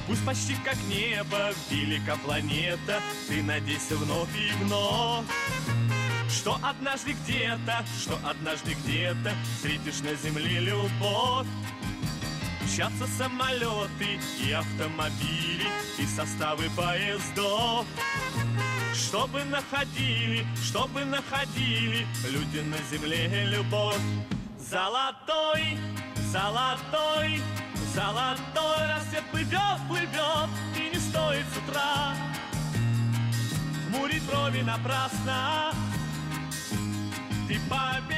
Пусть 0.06 0.26
почти 0.26 0.54
как 0.62 0.76
небо, 0.88 1.52
велика 1.70 2.16
планета, 2.16 3.00
ты 3.28 3.42
надейся 3.42 3.96
вновь 3.96 4.28
и 4.36 4.52
вновь. 4.62 5.24
Что 6.28 6.58
однажды 6.62 7.12
где-то, 7.24 7.84
что 7.98 8.18
однажды 8.24 8.74
где-то 8.84 9.32
Встретишь 9.56 10.00
на 10.00 10.14
земле 10.14 10.60
любовь 10.60 11.46
Мчатся 12.64 13.06
самолеты 13.18 14.18
и 14.40 14.52
автомобили 14.52 15.66
И 15.98 16.06
составы 16.06 16.64
поездов 16.76 17.86
чтобы 19.12 19.44
находили, 19.44 20.46
чтобы 20.62 21.04
находили 21.04 22.06
люди 22.30 22.60
на 22.60 22.76
земле 22.90 23.44
любовь. 23.46 24.00
Золотой, 24.58 25.76
золотой, 26.32 27.42
золотой 27.94 28.86
рассвет 28.88 29.24
плывет, 29.30 29.78
плывет 29.88 30.48
и 30.76 30.94
не 30.94 31.00
стоит 31.00 31.44
с 31.52 31.56
утра. 31.58 32.14
Хмурить 33.88 34.22
брови 34.22 34.62
напрасно, 34.62 35.72
ты 37.48 37.58
поверь, 37.68 38.11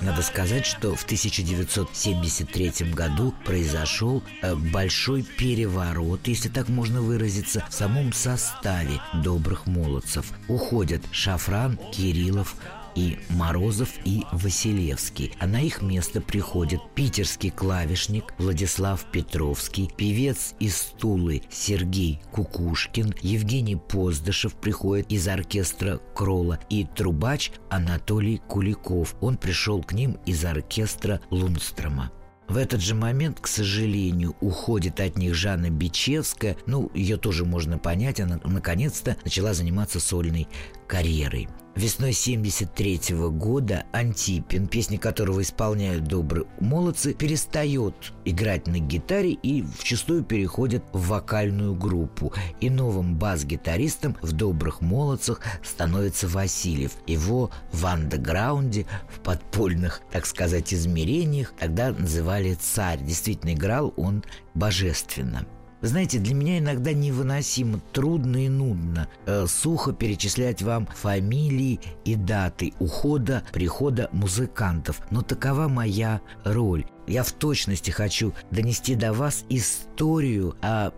надо 0.00 0.22
сказать, 0.22 0.66
что 0.66 0.94
в 0.94 1.04
1973 1.04 2.92
году 2.92 3.34
произошел 3.44 4.22
э, 4.42 4.54
большой 4.54 5.22
переворот, 5.22 6.26
если 6.26 6.48
так 6.48 6.68
можно 6.68 7.00
выразиться, 7.00 7.64
в 7.68 7.74
самом 7.74 8.12
составе 8.12 9.00
добрых 9.14 9.66
молодцев. 9.66 10.32
Уходят 10.48 11.02
Шафран, 11.10 11.78
Кириллов, 11.92 12.54
и 12.98 13.16
Морозов, 13.30 13.90
и 14.04 14.24
Василевский. 14.32 15.32
А 15.38 15.46
на 15.46 15.60
их 15.60 15.82
место 15.82 16.20
приходит 16.20 16.80
питерский 16.96 17.50
клавишник 17.50 18.34
Владислав 18.38 19.04
Петровский, 19.12 19.88
певец 19.96 20.54
из 20.58 20.92
Тулы 20.98 21.42
Сергей 21.48 22.20
Кукушкин, 22.32 23.14
Евгений 23.22 23.76
Поздышев 23.76 24.54
приходит 24.54 25.12
из 25.12 25.28
оркестра 25.28 26.00
Крола 26.14 26.58
и 26.68 26.84
трубач 26.84 27.52
Анатолий 27.70 28.38
Куликов. 28.48 29.14
Он 29.20 29.36
пришел 29.36 29.82
к 29.82 29.92
ним 29.92 30.18
из 30.26 30.44
оркестра 30.44 31.20
Лунстрома. 31.30 32.10
В 32.48 32.56
этот 32.56 32.80
же 32.80 32.94
момент, 32.94 33.40
к 33.40 33.46
сожалению, 33.46 34.34
уходит 34.40 35.00
от 35.00 35.18
них 35.18 35.34
Жанна 35.34 35.68
Бичевская. 35.68 36.56
Ну, 36.66 36.90
ее 36.94 37.18
тоже 37.18 37.44
можно 37.44 37.78
понять, 37.78 38.20
она 38.20 38.40
наконец-то 38.42 39.18
начала 39.22 39.52
заниматься 39.52 40.00
сольной 40.00 40.48
карьерой. 40.86 41.48
Весной 41.78 42.12
73 42.12 43.14
-го 43.14 43.30
года 43.30 43.84
Антипин, 43.92 44.66
песни 44.66 44.96
которого 44.96 45.42
исполняют 45.42 46.08
добрые 46.08 46.46
молодцы, 46.58 47.14
перестает 47.14 47.94
играть 48.24 48.66
на 48.66 48.80
гитаре 48.80 49.30
и 49.30 49.62
вчастую 49.62 50.24
переходит 50.24 50.82
в 50.92 51.06
вокальную 51.06 51.76
группу. 51.76 52.32
И 52.60 52.68
новым 52.68 53.16
бас-гитаристом 53.16 54.16
в 54.22 54.32
«Добрых 54.32 54.80
молодцах» 54.80 55.40
становится 55.62 56.26
Васильев. 56.26 56.96
Его 57.06 57.52
в 57.72 57.86
андеграунде, 57.86 58.84
в 59.08 59.20
подпольных, 59.20 60.00
так 60.10 60.26
сказать, 60.26 60.74
измерениях 60.74 61.54
тогда 61.56 61.92
называли 61.92 62.54
«Царь». 62.54 63.04
Действительно, 63.04 63.54
играл 63.54 63.94
он 63.96 64.24
божественно– 64.52 65.46
знаете, 65.80 66.18
для 66.18 66.34
меня 66.34 66.58
иногда 66.58 66.92
невыносимо 66.92 67.80
трудно 67.92 68.44
и 68.44 68.48
нудно 68.48 69.08
э, 69.26 69.46
сухо 69.46 69.92
перечислять 69.92 70.60
вам 70.62 70.86
фамилии 70.86 71.80
и 72.04 72.16
даты 72.16 72.72
ухода, 72.80 73.44
прихода 73.52 74.08
музыкантов. 74.12 75.00
Но 75.10 75.22
такова 75.22 75.68
моя 75.68 76.20
роль. 76.44 76.84
Я 77.06 77.22
в 77.22 77.32
точности 77.32 77.90
хочу 77.90 78.34
донести 78.50 78.96
до 78.96 79.12
вас 79.12 79.44
историю, 79.48 80.56
а 80.62 80.92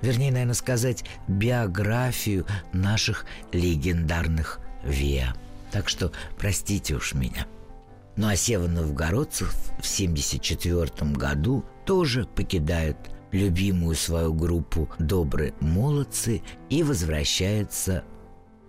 вернее, 0.00 0.30
наверное, 0.30 0.54
сказать 0.54 1.04
биографию 1.26 2.46
наших 2.72 3.26
легендарных 3.52 4.60
ВИА. 4.84 5.34
Так 5.72 5.88
что 5.88 6.12
простите 6.38 6.94
уж 6.94 7.14
меня. 7.14 7.46
Ну 8.16 8.28
а 8.28 8.36
Сева 8.36 8.66
Новгородцев 8.66 9.48
в 9.80 9.92
1974 9.92 11.12
году 11.12 11.64
тоже 11.84 12.26
покидает 12.26 12.96
любимую 13.32 13.94
свою 13.96 14.32
группу 14.34 14.88
«Добрые 14.98 15.54
молодцы» 15.60 16.42
и 16.68 16.82
возвращается 16.82 18.04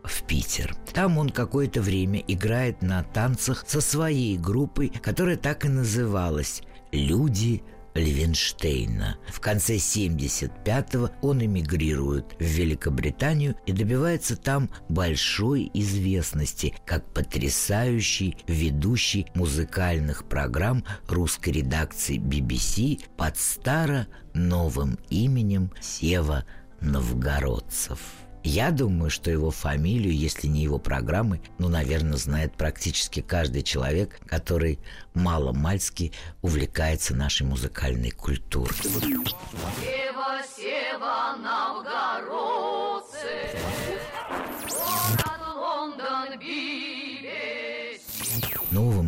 в 0.03 0.23
Питер. 0.23 0.75
Там 0.93 1.17
он 1.17 1.29
какое-то 1.29 1.81
время 1.81 2.23
играет 2.27 2.81
на 2.81 3.03
танцах 3.03 3.65
со 3.67 3.81
своей 3.81 4.37
группой, 4.37 4.89
которая 4.89 5.37
так 5.37 5.65
и 5.65 5.69
называлась 5.69 6.63
«Люди 6.91 7.63
Левенштейна. 7.93 9.17
В 9.27 9.39
конце 9.39 9.75
75-го 9.75 11.11
он 11.21 11.43
эмигрирует 11.43 12.35
в 12.39 12.43
Великобританию 12.43 13.55
и 13.65 13.71
добивается 13.71 14.35
там 14.35 14.69
большой 14.89 15.69
известности 15.73 16.73
как 16.85 17.05
потрясающий 17.13 18.37
ведущий 18.47 19.27
музыкальных 19.35 20.25
программ 20.25 20.83
русской 21.07 21.49
редакции 21.49 22.17
BBC 22.17 23.01
под 23.17 23.37
старо-новым 23.37 24.97
именем 25.09 25.71
Сева 25.81 26.45
Новгородцев. 26.79 27.99
Я 28.43 28.71
думаю, 28.71 29.11
что 29.11 29.29
его 29.29 29.51
фамилию, 29.51 30.15
если 30.15 30.47
не 30.47 30.63
его 30.63 30.79
программы, 30.79 31.41
ну, 31.59 31.69
наверное, 31.69 32.17
знает 32.17 32.53
практически 32.55 33.21
каждый 33.21 33.61
человек, 33.61 34.19
который 34.25 34.79
мало-мальски 35.13 36.11
увлекается 36.41 37.15
нашей 37.15 37.45
музыкальной 37.45 38.09
культурой. 38.09 38.75
Сева, 38.81 40.41
Сева, 40.57 41.37
новгородцы, 41.37 43.17
город 44.67 45.41
Лондон, 45.55 46.39
BBC. 46.39 47.21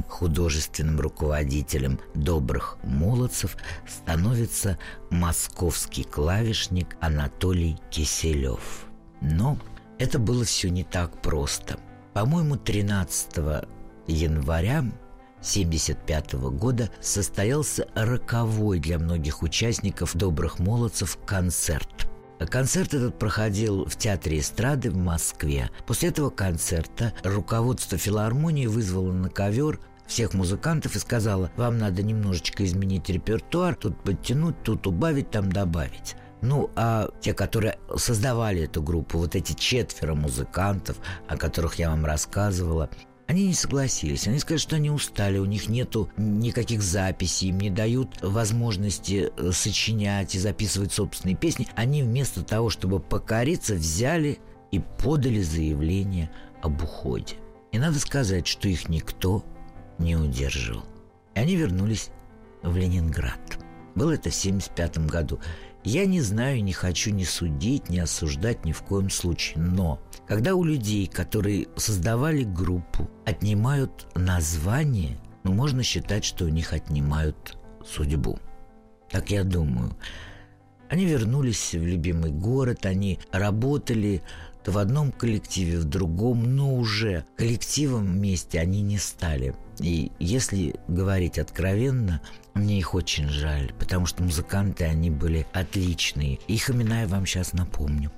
художественным 0.08 1.00
руководителем 1.00 2.00
«Добрых 2.14 2.78
молодцев» 2.84 3.58
становится 3.88 4.78
московский 5.10 6.04
клавишник 6.04 6.96
Анатолий 7.02 7.78
Киселев. 7.90 8.93
Но 9.24 9.58
это 9.98 10.20
было 10.20 10.44
все 10.44 10.70
не 10.70 10.84
так 10.84 11.20
просто. 11.22 11.80
По-моему, 12.14 12.58
13 12.58 13.66
января 14.08 14.80
1975 14.80 16.34
года 16.52 16.90
состоялся 17.02 17.88
роковой 17.96 18.80
для 18.80 19.00
многих 19.00 19.42
участников 19.42 20.16
«Добрых 20.16 20.60
молодцев» 20.60 21.18
концерт– 21.26 22.10
Концерт 22.50 22.94
этот 22.94 23.18
проходил 23.20 23.86
в 23.86 23.96
Театре 23.96 24.40
эстрады 24.40 24.92
в 24.92 24.98
Москве. 24.98 25.70
После 25.86 26.10
этого 26.10 26.30
концерта 26.30 27.14
руководство 27.24 27.98
филармонии 27.98 28.68
вызвало 28.68 29.12
на 29.12 29.30
ковер 29.30 29.80
всех 30.08 30.34
музыкантов 30.34 30.96
и 30.96 31.00
сказала, 31.00 31.52
вам 31.56 31.78
надо 31.78 32.04
немножечко 32.04 32.66
изменить 32.66 33.10
репертуар, 33.10 33.76
тут 33.76 34.02
подтянуть, 34.04 34.62
тут 34.64 34.86
убавить, 34.88 35.32
там 35.32 35.52
добавить. 35.52 36.16
Ну, 36.44 36.70
а 36.76 37.10
те, 37.22 37.34
которые 37.34 37.80
создавали 37.96 38.64
эту 38.64 38.84
группу, 38.84 39.18
вот 39.18 39.34
эти 39.34 39.54
четверо 39.54 40.14
музыкантов, 40.14 40.98
о 41.28 41.38
которых 41.38 41.76
я 41.76 41.90
вам 41.90 42.06
рассказывала, 42.06 42.90
они 43.28 43.48
не 43.48 43.54
согласились. 43.54 44.28
Они 44.28 44.40
сказали, 44.40 44.60
что 44.60 44.76
они 44.76 44.92
устали, 44.92 45.38
у 45.38 45.46
них 45.46 45.70
нету 45.70 46.10
никаких 46.18 46.82
записей, 46.82 47.48
им 47.48 47.60
не 47.60 47.70
дают 47.70 48.22
возможности 48.22 49.32
э, 49.38 49.52
сочинять 49.54 50.36
и 50.36 50.40
записывать 50.40 50.92
собственные 50.92 51.38
песни. 51.38 51.70
Они 51.76 52.04
вместо 52.04 52.44
того, 52.44 52.70
чтобы 52.70 53.00
покориться, 53.00 53.76
взяли 53.76 54.40
и 54.72 54.80
подали 54.80 55.42
заявление 55.42 56.30
об 56.62 56.84
уходе. 56.84 57.36
И 57.72 57.80
надо 57.80 58.00
сказать, 58.00 58.48
что 58.48 58.68
их 58.68 58.90
никто 58.90 59.46
не 59.98 60.18
удерживал. 60.18 60.84
И 61.36 61.40
они 61.40 61.56
вернулись 61.56 62.10
в 62.62 62.76
Ленинград. 62.76 63.40
Было 63.96 64.12
это 64.12 64.30
в 64.30 64.36
1975 64.36 64.98
году. 65.08 65.40
Я 65.84 66.06
не 66.06 66.22
знаю, 66.22 66.64
не 66.64 66.72
хочу 66.72 67.12
ни 67.12 67.24
судить, 67.24 67.90
ни 67.90 68.00
осуждать 68.00 68.64
ни 68.64 68.72
в 68.72 68.82
коем 68.84 69.10
случае. 69.10 69.62
Но 69.62 70.00
когда 70.28 70.56
у 70.56 70.64
людей, 70.64 71.08
которые 71.08 71.68
создавали 71.76 72.44
группу, 72.44 73.10
отнимают 73.26 74.08
название, 74.16 75.18
ну, 75.44 75.54
можно 75.54 75.84
считать, 75.84 76.24
что 76.24 76.46
у 76.46 76.50
них 76.50 76.72
отнимают 76.72 77.58
судьбу. 77.86 78.40
Так 79.12 79.30
я 79.30 79.44
думаю. 79.44 79.96
Они 80.90 81.06
вернулись 81.06 81.74
в 81.74 81.84
любимый 81.84 82.32
город, 82.32 82.86
они 82.86 83.20
работали 83.32 84.24
то 84.64 84.72
в 84.72 84.78
одном 84.78 85.12
коллективе, 85.12 85.80
в 85.80 85.84
другом, 85.84 86.56
но 86.56 86.74
уже 86.76 87.26
коллективом 87.36 88.06
вместе 88.06 88.60
они 88.60 88.82
не 88.82 88.98
стали. 88.98 89.54
И 89.80 90.12
если 90.20 90.76
говорить 90.88 91.40
откровенно, 91.40 92.22
мне 92.54 92.80
их 92.80 92.94
очень 92.94 93.30
жаль, 93.30 93.74
потому 93.80 94.06
что 94.06 94.24
музыканты, 94.24 94.86
они 94.86 95.10
были 95.10 95.48
отличные. 95.54 96.40
Их 96.48 96.70
имена 96.70 97.02
я 97.02 97.08
вам 97.08 97.26
сейчас 97.26 97.54
напомню. 97.54 98.12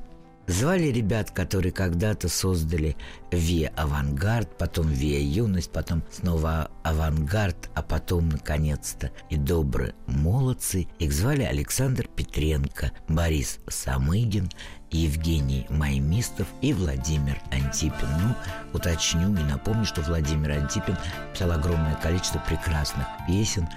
Звали 0.48 0.90
ребят, 0.90 1.32
которые 1.32 1.72
когда-то 1.72 2.30
создали 2.30 2.96
Виа 3.32 3.72
Авангард, 3.76 4.58
потом 4.60 4.90
Виа 4.90 5.20
Юность, 5.20 5.72
потом 5.72 6.04
снова 6.12 6.70
Авангард, 6.84 7.72
а 7.74 7.82
потом, 7.82 8.30
наконец-то, 8.30 9.12
и 9.32 9.38
Добрые 9.38 9.96
Молодцы. 10.06 10.88
Их 11.00 11.14
звали 11.14 11.42
Александр 11.42 12.08
Петренко, 12.16 12.92
Борис 13.08 13.60
Самыгин, 13.68 14.50
Евгений 14.92 15.66
Маймистов 15.70 16.48
и 16.62 16.74
Владимир 16.74 17.40
Антипин. 17.52 18.08
Ну, 18.22 18.36
уточню 18.74 19.36
и 19.36 19.44
напомню, 19.44 19.86
что 19.86 20.02
Владимир 20.02 20.52
Антипин 20.52 20.98
писал 21.34 21.52
огромное 21.52 21.96
количество 21.96 22.40
прекрасных 22.40 23.06
песен, 23.28 23.68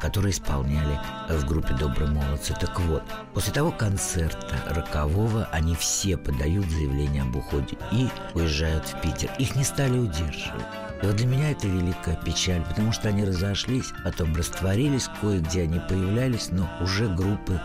которые 0.00 0.32
исполняли 0.32 0.98
в 1.28 1.46
группе 1.46 1.74
«Добрые 1.74 2.10
молодцы». 2.10 2.54
Так 2.58 2.78
вот, 2.80 3.02
после 3.34 3.52
того 3.52 3.70
концерта 3.70 4.62
рокового 4.66 5.48
они 5.52 5.74
все 5.74 6.16
подают 6.16 6.68
заявление 6.70 7.22
об 7.22 7.36
уходе 7.36 7.76
и 7.92 8.08
уезжают 8.34 8.86
в 8.86 9.00
Питер. 9.00 9.30
Их 9.38 9.54
не 9.56 9.64
стали 9.64 9.98
удерживать. 9.98 10.64
И 11.02 11.06
вот 11.06 11.16
для 11.16 11.26
меня 11.26 11.50
это 11.50 11.66
великая 11.66 12.16
печаль, 12.16 12.62
потому 12.62 12.92
что 12.92 13.08
они 13.08 13.24
разошлись, 13.24 13.92
потом 14.04 14.34
растворились, 14.34 15.10
кое-где 15.20 15.62
они 15.64 15.78
появлялись, 15.80 16.48
но 16.50 16.68
уже 16.80 17.08
группы 17.08 17.60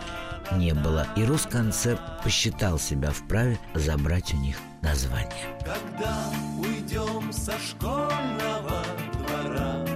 не 0.52 0.74
было. 0.74 1.06
И 1.16 1.24
Росконцерт 1.24 2.22
посчитал 2.22 2.78
себя 2.78 3.10
вправе 3.10 3.58
забрать 3.74 4.32
у 4.34 4.36
них 4.36 4.58
название. 4.82 5.56
Когда 5.64 6.30
уйдем 6.58 7.32
со 7.32 7.58
школьного 7.58 8.84
двора 9.12 9.86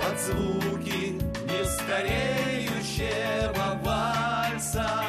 Под 0.00 0.20
звуки 0.20 1.18
нестареющего 1.44 3.80
вальса 3.84 5.07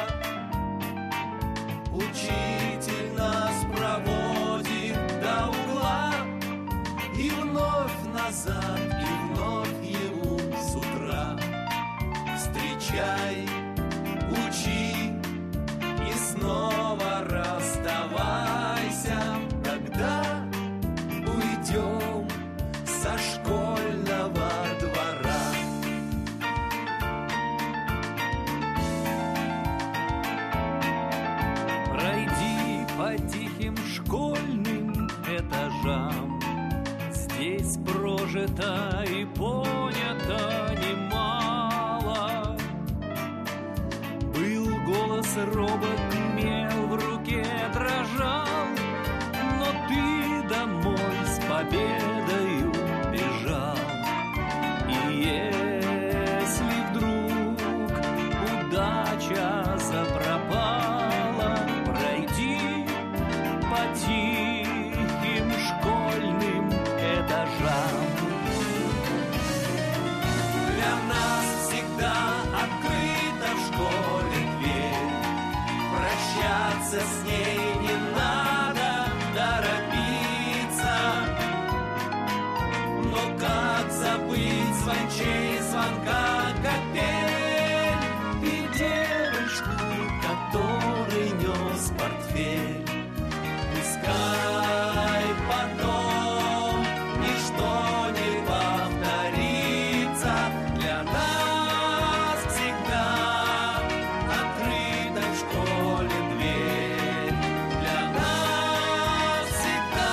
с 51.70 51.99
портфель 92.40 92.84
Пускай 93.74 95.24
потом 95.48 96.80
ничто 97.20 98.10
не 98.10 98.30
повторится 98.46 100.34
Для 100.76 101.02
нас 101.04 102.38
всегда 102.48 103.06
открыта 104.40 105.22
в 105.30 105.36
школе 105.38 106.16
дверь. 106.34 107.34
Для 107.80 108.00
нас 108.12 109.46
всегда 109.58 110.10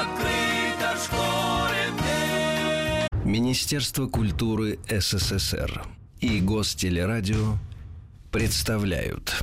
открыта 0.00 0.88
в 0.96 0.98
школе 1.04 1.84
дверь. 1.98 3.24
Министерство 3.24 4.06
культуры 4.06 4.78
СССР 4.88 5.84
и 6.20 6.40
Гостелерадио 6.40 7.56
представляют 8.30 9.34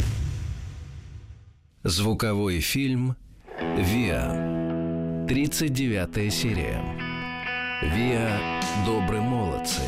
Звуковой 1.85 2.59
фильм 2.59 3.15
«Виа» 3.57 5.25
39 5.29 6.33
серия. 6.33 6.83
«Виа. 7.81 8.37
Добрые 8.85 9.21
молодцы» 9.21 9.79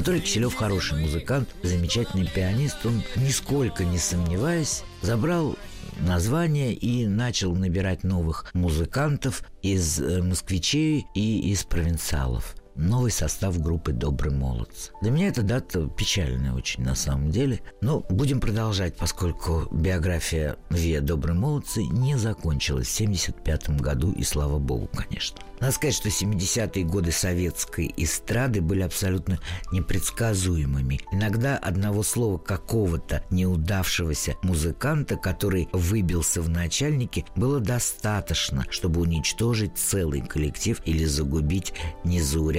Анатолий 0.00 0.22
Киселев 0.22 0.54
хороший 0.54 0.98
музыкант, 0.98 1.50
замечательный 1.62 2.26
пианист. 2.26 2.86
Он, 2.86 3.02
нисколько 3.16 3.84
не 3.84 3.98
сомневаясь, 3.98 4.82
забрал 5.02 5.56
название 5.98 6.72
и 6.72 7.06
начал 7.06 7.54
набирать 7.54 8.02
новых 8.02 8.46
музыкантов 8.54 9.42
из 9.60 10.00
э, 10.00 10.22
москвичей 10.22 11.06
и 11.14 11.52
из 11.52 11.64
провинциалов. 11.64 12.54
Новый 12.74 13.10
состав 13.10 13.60
группы 13.60 13.92
«Добрый 13.92 14.32
молодцы». 14.32 14.92
Для 15.02 15.10
меня 15.10 15.28
эта 15.28 15.42
дата 15.42 15.88
печальная 15.88 16.54
очень 16.54 16.82
на 16.82 16.94
самом 16.94 17.30
деле. 17.30 17.60
Но 17.80 18.00
будем 18.08 18.40
продолжать, 18.40 18.96
поскольку 18.96 19.68
биография 19.70 20.56
Виа 20.70 21.00
«Добрый 21.00 21.34
молодцы» 21.34 21.84
не 21.84 22.16
закончилась 22.16 22.88
в 22.88 22.94
1975 22.94 23.80
году, 23.80 24.12
и 24.12 24.22
слава 24.22 24.58
богу, 24.58 24.88
конечно. 24.94 25.38
Надо 25.60 25.74
сказать, 25.74 25.94
что 25.94 26.08
70-е 26.08 26.84
годы 26.84 27.12
советской 27.12 27.92
эстрады 27.98 28.62
были 28.62 28.80
абсолютно 28.80 29.38
непредсказуемыми. 29.72 31.00
Иногда 31.12 31.58
одного 31.58 32.02
слова 32.02 32.38
какого-то 32.38 33.22
неудавшегося 33.30 34.36
музыканта, 34.42 35.16
который 35.16 35.68
выбился 35.72 36.40
в 36.40 36.48
начальнике, 36.48 37.26
было 37.36 37.60
достаточно, 37.60 38.64
чтобы 38.70 39.02
уничтожить 39.02 39.76
целый 39.76 40.22
коллектив 40.22 40.80
или 40.86 41.04
загубить 41.04 41.74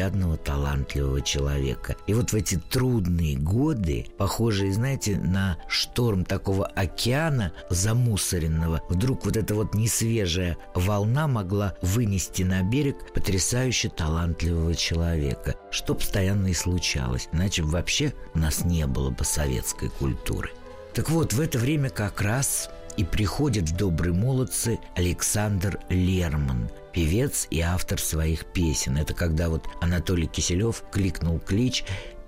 незаурядного 0.02 0.38
талантливого 0.38 1.22
человека. 1.22 1.96
И 2.08 2.14
вот 2.14 2.32
в 2.32 2.36
эти 2.36 2.56
трудные 2.56 3.38
годы, 3.38 4.08
похожие, 4.18 4.74
знаете, 4.74 5.18
на 5.18 5.58
шторм 5.68 6.26
такого 6.26 6.66
океана 6.66 7.54
замусоренного, 7.70 8.82
вдруг 8.90 9.26
вот 9.26 9.38
эта 9.38 9.54
вот 9.54 9.74
несвежая 9.74 10.58
волна 10.74 11.28
могла 11.28 11.76
вынести 11.82 12.44
на 12.44 12.64
берег 12.64 13.14
потрясающе 13.14 13.90
талантливого 13.90 14.76
человека, 14.76 15.56
что 15.72 15.96
постоянно 15.96 16.48
и 16.48 16.54
случалось, 16.54 17.30
иначе 17.32 17.64
вообще 17.64 18.14
у 18.34 18.40
нас 18.40 18.64
не 18.66 18.88
было 18.88 19.10
бы 19.10 19.24
советской 19.24 19.90
культуры. 19.90 20.52
Так 20.94 21.10
вот, 21.10 21.32
в 21.34 21.40
это 21.40 21.58
время 21.58 21.90
как 21.90 22.22
раз 22.22 22.70
и 22.98 23.04
приходит 23.04 23.70
в 23.70 23.76
«Добрые 23.78 24.14
молодцы» 24.14 24.80
Александр 24.96 25.80
Лерман, 25.90 26.70
певец 26.94 27.48
и 27.50 27.62
автор 27.62 28.00
своих 28.00 28.46
песен. 28.46 28.98
Это 28.98 29.14
когда 29.14 29.50
вот 29.50 29.66
Анатолий 29.82 30.28
Киселев 30.28 30.84
кликнул 30.92 31.40
клич 31.40 31.84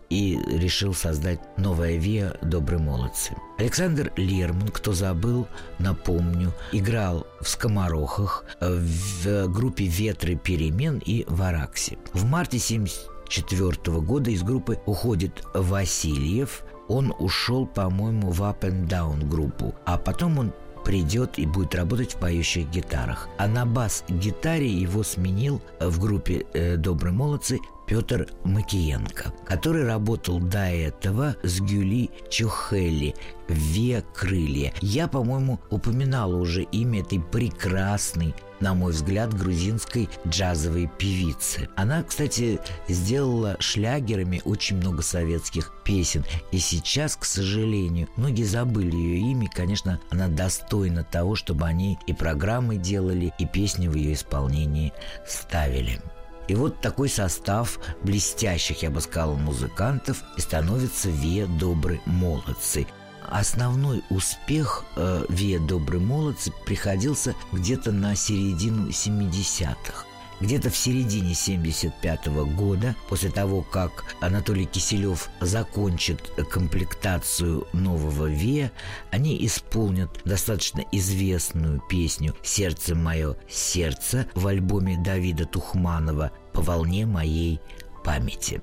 и 0.09 0.37
решил 0.47 0.93
создать 0.93 1.39
новое 1.57 1.97
ВИА 1.97 2.37
«Добрые 2.41 2.79
молодцы». 2.79 3.35
Александр 3.57 4.11
Лерман, 4.15 4.67
кто 4.67 4.93
забыл, 4.93 5.47
напомню, 5.79 6.53
играл 6.71 7.25
в 7.41 7.47
«Скоморохах», 7.49 8.45
в 8.59 9.47
группе 9.47 9.85
«Ветры 9.85 10.35
перемен» 10.35 11.01
и 11.03 11.25
в 11.27 11.41
«Араксе». 11.41 11.97
В 12.13 12.25
марте 12.25 12.57
1974 12.57 13.99
года 14.01 14.29
из 14.29 14.43
группы 14.43 14.79
уходит 14.85 15.43
Васильев. 15.53 16.63
Он 16.87 17.13
ушел, 17.19 17.65
по-моему, 17.65 18.31
в 18.31 18.41
Up 18.41 18.61
and 18.61 18.87
Down 18.87 19.27
группу, 19.27 19.73
а 19.85 19.97
потом 19.97 20.39
он 20.39 20.53
придет 20.83 21.39
и 21.39 21.45
будет 21.45 21.75
работать 21.75 22.13
в 22.13 22.17
поющих 22.17 22.69
гитарах. 22.69 23.29
А 23.37 23.47
на 23.47 23.65
бас-гитаре 23.65 24.67
его 24.67 25.03
сменил 25.03 25.61
в 25.79 25.99
группе 25.99 26.45
э, 26.53 26.75
«Добрые 26.75 27.13
молодцы» 27.13 27.59
Петр 27.93 28.27
Макиенко, 28.43 29.31
который 29.45 29.85
работал 29.85 30.39
до 30.39 30.65
этого 30.65 31.35
с 31.43 31.61
Гюли 31.61 32.09
Чухели 32.27 33.13
в 33.47 33.53
«Виа 33.53 34.01
Крылья». 34.15 34.73
Я, 34.81 35.07
по-моему, 35.07 35.59
упоминала 35.69 36.35
уже 36.35 36.63
имя 36.63 37.01
этой 37.01 37.19
прекрасной 37.19 38.33
на 38.59 38.73
мой 38.73 38.93
взгляд, 38.93 39.31
грузинской 39.37 40.09
джазовой 40.27 40.89
певицы. 40.97 41.69
Она, 41.75 42.01
кстати, 42.01 42.59
сделала 42.87 43.57
шлягерами 43.59 44.41
очень 44.43 44.77
много 44.77 45.03
советских 45.03 45.71
песен. 45.83 46.25
И 46.51 46.57
сейчас, 46.57 47.15
к 47.15 47.25
сожалению, 47.25 48.07
многие 48.15 48.45
забыли 48.45 48.95
ее 48.95 49.31
имя. 49.31 49.49
Конечно, 49.53 49.99
она 50.09 50.29
достойна 50.29 51.03
того, 51.03 51.35
чтобы 51.35 51.65
они 51.65 51.99
и 52.07 52.13
программы 52.13 52.77
делали, 52.77 53.33
и 53.37 53.45
песни 53.45 53.87
в 53.87 53.95
ее 53.95 54.13
исполнении 54.13 54.93
ставили. 55.27 56.01
И 56.47 56.55
вот 56.55 56.79
такой 56.81 57.09
состав 57.09 57.79
блестящих, 58.03 58.83
я 58.83 58.89
бы 58.89 59.01
сказал, 59.01 59.35
музыкантов 59.35 60.21
и 60.37 60.41
становится 60.41 61.09
«Ве 61.09 61.45
добрые 61.45 62.01
молодцы». 62.05 62.87
Основной 63.29 64.03
успех 64.09 64.83
э, 64.95 65.25
«Ве 65.29 65.59
добрые 65.59 66.01
молодцы» 66.01 66.51
приходился 66.65 67.33
где-то 67.51 67.91
на 67.91 68.15
середину 68.15 68.89
70-х. 68.89 70.05
Где-то 70.43 70.69
в 70.69 70.75
середине 70.75 71.33
75 71.33 72.27
года, 72.53 72.97
после 73.07 73.29
того, 73.29 73.61
как 73.61 74.03
Анатолий 74.19 74.65
Киселев 74.65 75.29
закончит 75.39 76.19
комплектацию 76.51 77.65
нового 77.71 78.25
ВИА, 78.25 78.69
они 79.09 79.45
исполнят 79.45 80.09
достаточно 80.25 80.83
известную 80.91 81.81
песню 81.87 82.35
«Сердце 82.43 82.93
мое, 82.93 83.37
сердце» 83.49 84.27
в 84.35 84.45
альбоме 84.45 84.97
Давида 84.97 85.45
Тухманова 85.45 86.33
«По 86.51 86.61
волне 86.61 87.05
моей 87.05 87.61
памяти». 88.03 88.61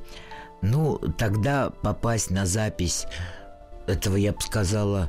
Ну, 0.60 0.98
тогда 1.16 1.70
попасть 1.70 2.28
на 2.28 2.44
запись 2.44 3.06
этого, 3.86 4.16
я 4.16 4.34
бы 4.34 4.42
сказала, 4.42 5.08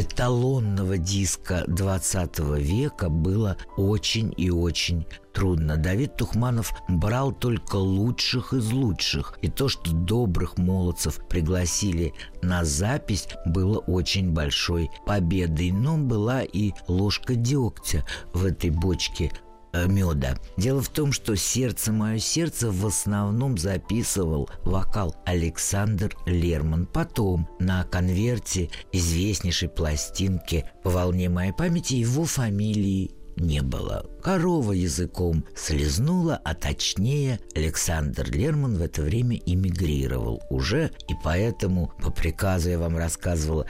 эталонного 0.00 0.98
диска 0.98 1.64
20 1.66 2.38
века 2.58 3.08
было 3.08 3.56
очень 3.76 4.32
и 4.36 4.50
очень 4.50 5.06
трудно. 5.32 5.76
Давид 5.76 6.16
Тухманов 6.16 6.72
брал 6.88 7.32
только 7.32 7.76
лучших 7.76 8.52
из 8.52 8.72
лучших. 8.72 9.38
И 9.42 9.48
то, 9.48 9.68
что 9.68 9.92
добрых 9.92 10.58
молодцев 10.58 11.20
пригласили 11.28 12.14
на 12.42 12.64
запись, 12.64 13.28
было 13.46 13.78
очень 13.78 14.32
большой 14.32 14.90
победой. 15.06 15.70
Но 15.70 15.98
была 15.98 16.42
и 16.42 16.72
ложка 16.88 17.34
дегтя 17.34 18.04
в 18.32 18.44
этой 18.44 18.70
бочке 18.70 19.30
меда. 19.72 20.36
Дело 20.56 20.80
в 20.80 20.88
том, 20.88 21.12
что 21.12 21.36
«Сердце 21.36 21.92
мое 21.92 22.18
сердце» 22.18 22.70
в 22.70 22.86
основном 22.86 23.58
записывал 23.58 24.48
вокал 24.64 25.14
Александр 25.24 26.16
Лерман. 26.26 26.86
Потом 26.86 27.48
на 27.58 27.84
конверте 27.84 28.70
известнейшей 28.92 29.68
пластинки 29.68 30.64
«По 30.82 30.90
волне 30.90 31.28
моей 31.28 31.52
памяти» 31.52 31.94
его 31.94 32.24
фамилии 32.24 33.12
не 33.36 33.62
было. 33.62 34.06
Корова 34.22 34.72
языком 34.72 35.44
слезнула, 35.56 36.40
а 36.44 36.54
точнее 36.54 37.40
Александр 37.54 38.30
Лерман 38.30 38.76
в 38.76 38.82
это 38.82 39.02
время 39.02 39.40
эмигрировал 39.46 40.42
уже, 40.50 40.90
и 41.08 41.14
поэтому 41.24 41.92
по 42.02 42.10
приказу 42.10 42.70
я 42.70 42.78
вам 42.78 42.96
рассказывала, 42.96 43.66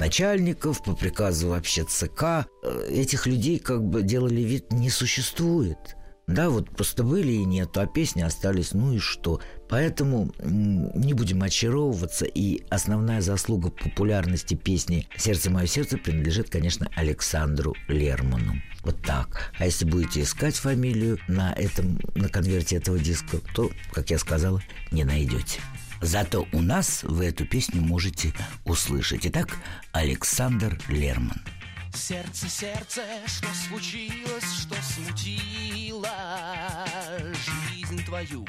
начальников, 0.00 0.82
по 0.82 0.94
приказу 0.94 1.48
вообще 1.48 1.84
ЦК, 1.84 2.46
э, 2.62 2.88
этих 2.90 3.26
людей 3.26 3.58
как 3.58 3.82
бы 3.82 4.02
делали 4.02 4.40
вид 4.40 4.72
не 4.72 4.90
существует. 4.90 5.96
Да, 6.28 6.50
вот 6.50 6.68
просто 6.68 7.04
были 7.04 7.32
и 7.32 7.44
нету, 7.46 7.80
а 7.80 7.86
песни 7.86 8.20
остались, 8.20 8.72
ну 8.72 8.92
и 8.92 8.98
что. 8.98 9.40
Поэтому 9.70 10.30
не 10.38 11.14
будем 11.14 11.42
очаровываться, 11.42 12.26
и 12.26 12.64
основная 12.68 13.22
заслуга 13.22 13.70
популярности 13.70 14.54
песни 14.54 15.08
«Сердце 15.16 15.50
мое 15.50 15.66
сердце» 15.66 15.96
принадлежит, 15.96 16.50
конечно, 16.50 16.90
Александру 16.94 17.74
Лерману. 17.88 18.60
Вот 18.84 19.00
так. 19.02 19.52
А 19.58 19.64
если 19.64 19.86
будете 19.86 20.20
искать 20.20 20.54
фамилию 20.54 21.18
на 21.28 21.54
этом, 21.54 21.98
на 22.14 22.28
конверте 22.28 22.76
этого 22.76 22.98
диска, 22.98 23.38
то, 23.54 23.70
как 23.92 24.10
я 24.10 24.18
сказала, 24.18 24.62
не 24.90 25.04
найдете. 25.04 25.60
Зато 26.00 26.46
у 26.52 26.62
нас 26.62 27.02
вы 27.02 27.26
эту 27.26 27.44
песню 27.44 27.82
можете 27.82 28.32
услышать. 28.64 29.26
Итак, 29.26 29.56
Александр 29.92 30.78
Лерман. 30.88 31.42
Сердце, 31.94 32.48
сердце, 32.48 33.02
что 33.26 33.48
случилось, 33.68 34.52
что 34.62 34.76
смутило 34.82 36.08
жизнь 37.32 38.04
твою? 38.04 38.46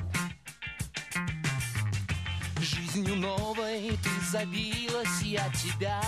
Жизнью 2.60 3.16
новой 3.16 3.98
ты 4.04 4.10
забилась, 4.32 5.22
я 5.24 5.50
тебя 5.50 6.02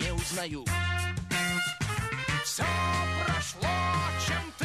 не 0.00 0.12
узнаю. 0.12 0.64
Все 2.44 2.64
прошло, 3.24 3.70
чем 4.26 4.52
ты 4.58 4.63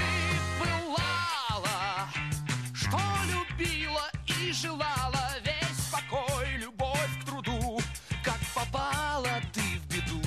Желала 4.51 5.29
весь 5.45 5.85
покой, 5.91 6.57
любовь 6.57 7.21
к 7.21 7.25
труду, 7.25 7.79
как 8.23 8.39
попала 8.55 9.39
ты 9.53 9.61
в 9.61 9.87
беду. 9.93 10.19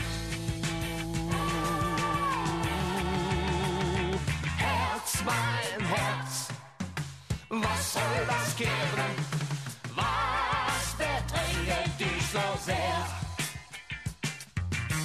Herz, 4.59 5.25
mein 5.27 5.87
Herz, 5.89 6.49
was 7.51 7.93
soll 7.93 8.27
das 8.29 8.57
geben? 8.57 9.13
Was 9.97 10.95
beträgt 10.97 11.99
dich 11.99 12.23
so 12.33 12.41
sehr? 12.65 13.23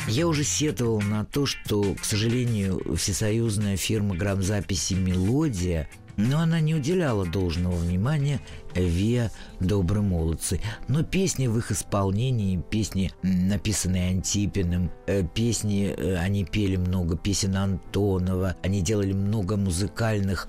Я 0.08 0.28
уже 0.28 0.44
сетовал 0.44 1.02
на 1.02 1.26
то, 1.26 1.46
что, 1.46 1.96
к 1.96 2.06
сожалению, 2.06 2.96
всесоюзная 2.96 3.78
фирма 3.78 4.16
грамзаписи 4.16 4.94
«Мелодия», 4.94 5.90
но 6.16 6.40
она 6.40 6.60
не 6.60 6.74
уделяла 6.74 7.26
должного 7.26 7.76
внимания 7.76 8.40
Виа 8.80 9.32
«Добрые 9.60 10.04
молодцы». 10.04 10.62
Но 10.88 11.04
песни 11.04 11.48
в 11.48 11.58
их 11.58 11.72
исполнении, 11.72 12.58
песни, 12.58 13.12
написанные 13.24 14.12
Антипиным, 14.12 14.92
э, 15.08 15.24
песни, 15.24 15.94
э, 15.98 16.18
они 16.18 16.46
пели 16.46 16.76
много 16.76 17.18
песен 17.18 17.56
Антонова, 17.56 18.56
они 18.64 18.82
делали 18.82 19.14
много 19.14 19.58
музыкальных 19.58 20.48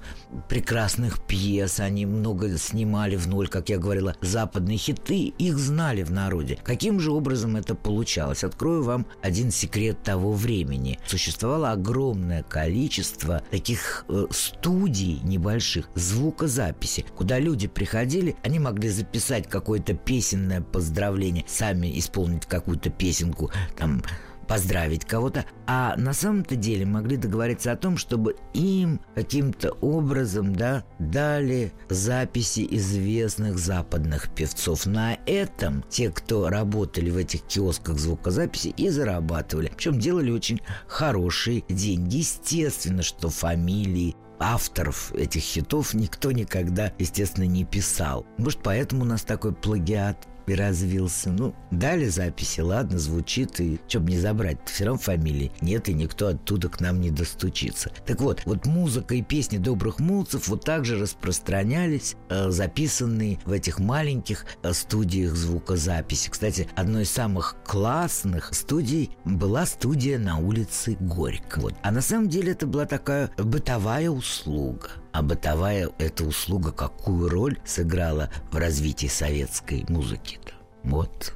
прекрасных 0.48 1.24
пьес, 1.26 1.80
они 1.80 2.06
много 2.06 2.56
снимали 2.58 3.16
в 3.16 3.28
ноль, 3.28 3.48
как 3.48 3.68
я 3.68 3.78
говорила, 3.78 4.14
западные 4.20 4.78
хиты, 4.78 5.32
их 5.38 5.58
знали 5.58 6.02
в 6.02 6.10
народе. 6.10 6.58
Каким 6.62 7.00
же 7.00 7.12
образом 7.12 7.56
это 7.56 7.74
получалось? 7.74 8.44
Открою 8.44 8.82
вам 8.82 9.06
один 9.22 9.50
секрет 9.50 10.02
того 10.02 10.32
времени. 10.32 10.98
Существовало 11.06 11.72
огромное 11.72 12.42
количество 12.42 13.42
таких 13.50 14.04
э, 14.08 14.26
студий 14.30 15.20
небольших, 15.22 15.88
звукозаписи, 15.94 17.04
куда 17.16 17.38
люди 17.38 17.68
приходили, 17.68 18.17
они 18.42 18.59
могли 18.59 18.88
записать 18.88 19.48
какое-то 19.48 19.94
песенное 19.94 20.61
поздравление, 20.61 21.44
сами 21.46 21.98
исполнить 21.98 22.46
какую-то 22.46 22.90
песенку, 22.90 23.50
там 23.76 24.02
поздравить 24.48 25.04
кого-то, 25.04 25.44
а 25.66 25.94
на 25.96 26.14
самом-то 26.14 26.57
деле 26.57 26.87
могли 26.87 27.16
договориться 27.16 27.70
о 27.70 27.76
том, 27.76 27.98
чтобы 27.98 28.37
им 28.54 29.00
каким-то 29.14 29.72
образом 29.83 30.57
да, 30.57 30.85
дали 30.98 31.72
записи 31.90 32.66
известных 32.70 33.59
западных 33.59 34.31
певцов. 34.35 34.87
На 34.87 35.18
этом 35.26 35.85
те, 35.90 36.11
кто 36.11 36.48
работали 36.48 37.11
в 37.11 37.18
этих 37.18 37.42
киосках 37.42 37.98
звукозаписи, 37.98 38.68
и 38.68 38.88
зарабатывали. 38.88 39.70
Причем 39.76 39.98
делали 39.98 40.31
очень 40.31 40.61
хорошие 40.87 41.62
деньги. 41.68 42.16
Естественно, 42.16 43.02
что 43.02 43.28
фамилии 43.28 44.16
авторов 44.38 45.12
этих 45.14 45.42
хитов 45.42 45.94
никто 45.94 46.33
никогда, 46.33 46.92
естественно, 46.98 47.44
не 47.44 47.64
писал. 47.64 48.27
Может, 48.38 48.61
поэтому 48.62 49.03
у 49.03 49.05
нас 49.05 49.22
такой 49.22 49.55
плагиат 49.55 50.27
и 50.50 50.54
развился. 50.54 51.30
Ну, 51.30 51.54
дали 51.70 52.08
записи, 52.08 52.61
ладно, 52.61 52.98
звучит, 52.98 53.61
и 53.61 53.78
что 53.88 54.00
бы 54.00 54.11
не 54.11 54.18
забрать, 54.18 54.58
все 54.66 54.84
равно 54.84 55.00
фамилии 55.00 55.52
нет, 55.61 55.88
и 55.88 55.94
никто 55.94 56.28
оттуда 56.28 56.68
к 56.68 56.80
нам 56.80 57.00
не 57.00 57.11
достучится. 57.11 57.90
Так 58.06 58.20
вот, 58.20 58.42
вот 58.44 58.66
музыка 58.66 59.14
и 59.14 59.22
песни 59.22 59.58
добрых 59.58 59.98
молодцев 59.98 60.48
вот 60.48 60.64
так 60.64 60.84
же 60.84 60.98
распространялись, 60.98 62.16
э, 62.28 62.50
записанные 62.50 63.38
в 63.44 63.52
этих 63.52 63.78
маленьких 63.78 64.46
э, 64.62 64.72
студиях 64.72 65.34
звукозаписи. 65.34 66.30
Кстати, 66.30 66.68
одной 66.76 67.02
из 67.02 67.11
самых 67.11 67.56
классных 67.64 68.54
студий 68.54 69.11
была 69.24 69.66
студия 69.66 70.18
на 70.18 70.38
улице 70.38 70.96
Горько. 71.00 71.61
Вот. 71.61 71.74
А 71.82 71.90
на 71.90 72.00
самом 72.00 72.28
деле 72.28 72.52
это 72.52 72.66
была 72.66 72.87
такая 72.87 73.30
бытовая 73.37 74.11
услуга. 74.11 74.90
А 75.12 75.23
бытовая 75.23 75.90
эта 75.99 76.25
услуга 76.25 76.73
какую 76.73 77.29
роль 77.29 77.59
сыграла 77.64 78.31
в 78.51 78.57
развитии 78.57 79.07
советской 79.07 79.85
музыки-то? 79.88 80.53
Вот. 80.85 81.35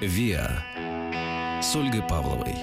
«Виа» 0.00 0.64
с 1.62 1.76
Ольгой 1.76 2.02
Павловой. 2.02 2.56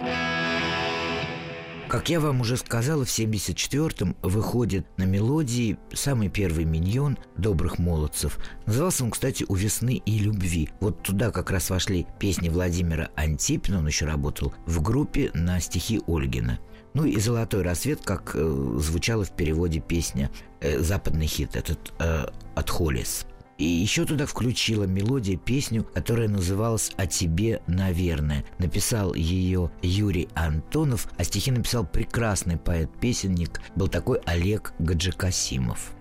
Как 1.90 2.10
я 2.10 2.20
вам 2.20 2.42
уже 2.42 2.56
сказала, 2.56 3.04
в 3.04 3.08
74-м 3.08 4.16
выходит 4.22 4.86
на 4.98 5.06
мелодии 5.06 5.80
самый 5.92 6.30
первый 6.30 6.64
миньон 6.64 7.18
«Добрых 7.36 7.80
молодцев». 7.80 8.38
Назывался 8.68 9.06
он, 9.06 9.10
кстати, 9.10 9.44
«У 9.48 9.56
весны 9.56 10.00
и 10.06 10.20
любви». 10.20 10.70
Вот 10.82 11.02
туда 11.02 11.32
как 11.32 11.50
раз 11.50 11.72
вошли 11.72 12.06
песни 12.20 12.50
Владимира 12.50 13.10
Антипина, 13.16 13.80
он 13.80 13.88
еще 13.88 14.06
работал 14.06 14.54
в 14.68 14.84
группе 14.84 15.32
на 15.34 15.60
стихи 15.60 16.00
Ольгина. 16.06 16.60
Ну 16.94 17.06
и 17.06 17.20
«Золотой 17.20 17.62
рассвет», 17.62 18.02
как 18.04 18.32
э, 18.34 18.78
звучала 18.78 19.24
в 19.24 19.32
переводе 19.32 19.80
песня, 19.80 20.32
э, 20.60 20.80
западный 20.80 21.28
хит 21.28 21.56
этот 21.56 21.94
э, 22.00 22.26
от 22.56 22.70
Холлис. 22.70 23.26
И 23.60 23.66
еще 23.66 24.06
туда 24.06 24.26
включила 24.26 24.86
мелодия 24.86 25.38
песню, 25.38 25.84
которая 25.94 26.30
называлась 26.30 26.92
«О 26.96 27.06
тебе, 27.06 27.62
наверное». 27.68 28.46
Написал 28.58 29.14
ее 29.14 29.70
Юрий 29.82 30.30
Антонов, 30.34 31.10
а 31.18 31.26
стихи 31.26 31.52
написал 31.52 31.86
прекрасный 31.86 32.58
поэт-песенник, 32.58 33.62
был 33.76 33.90
такой 33.90 34.20
Олег 34.26 34.74
Гаджикасимов. 34.80 35.92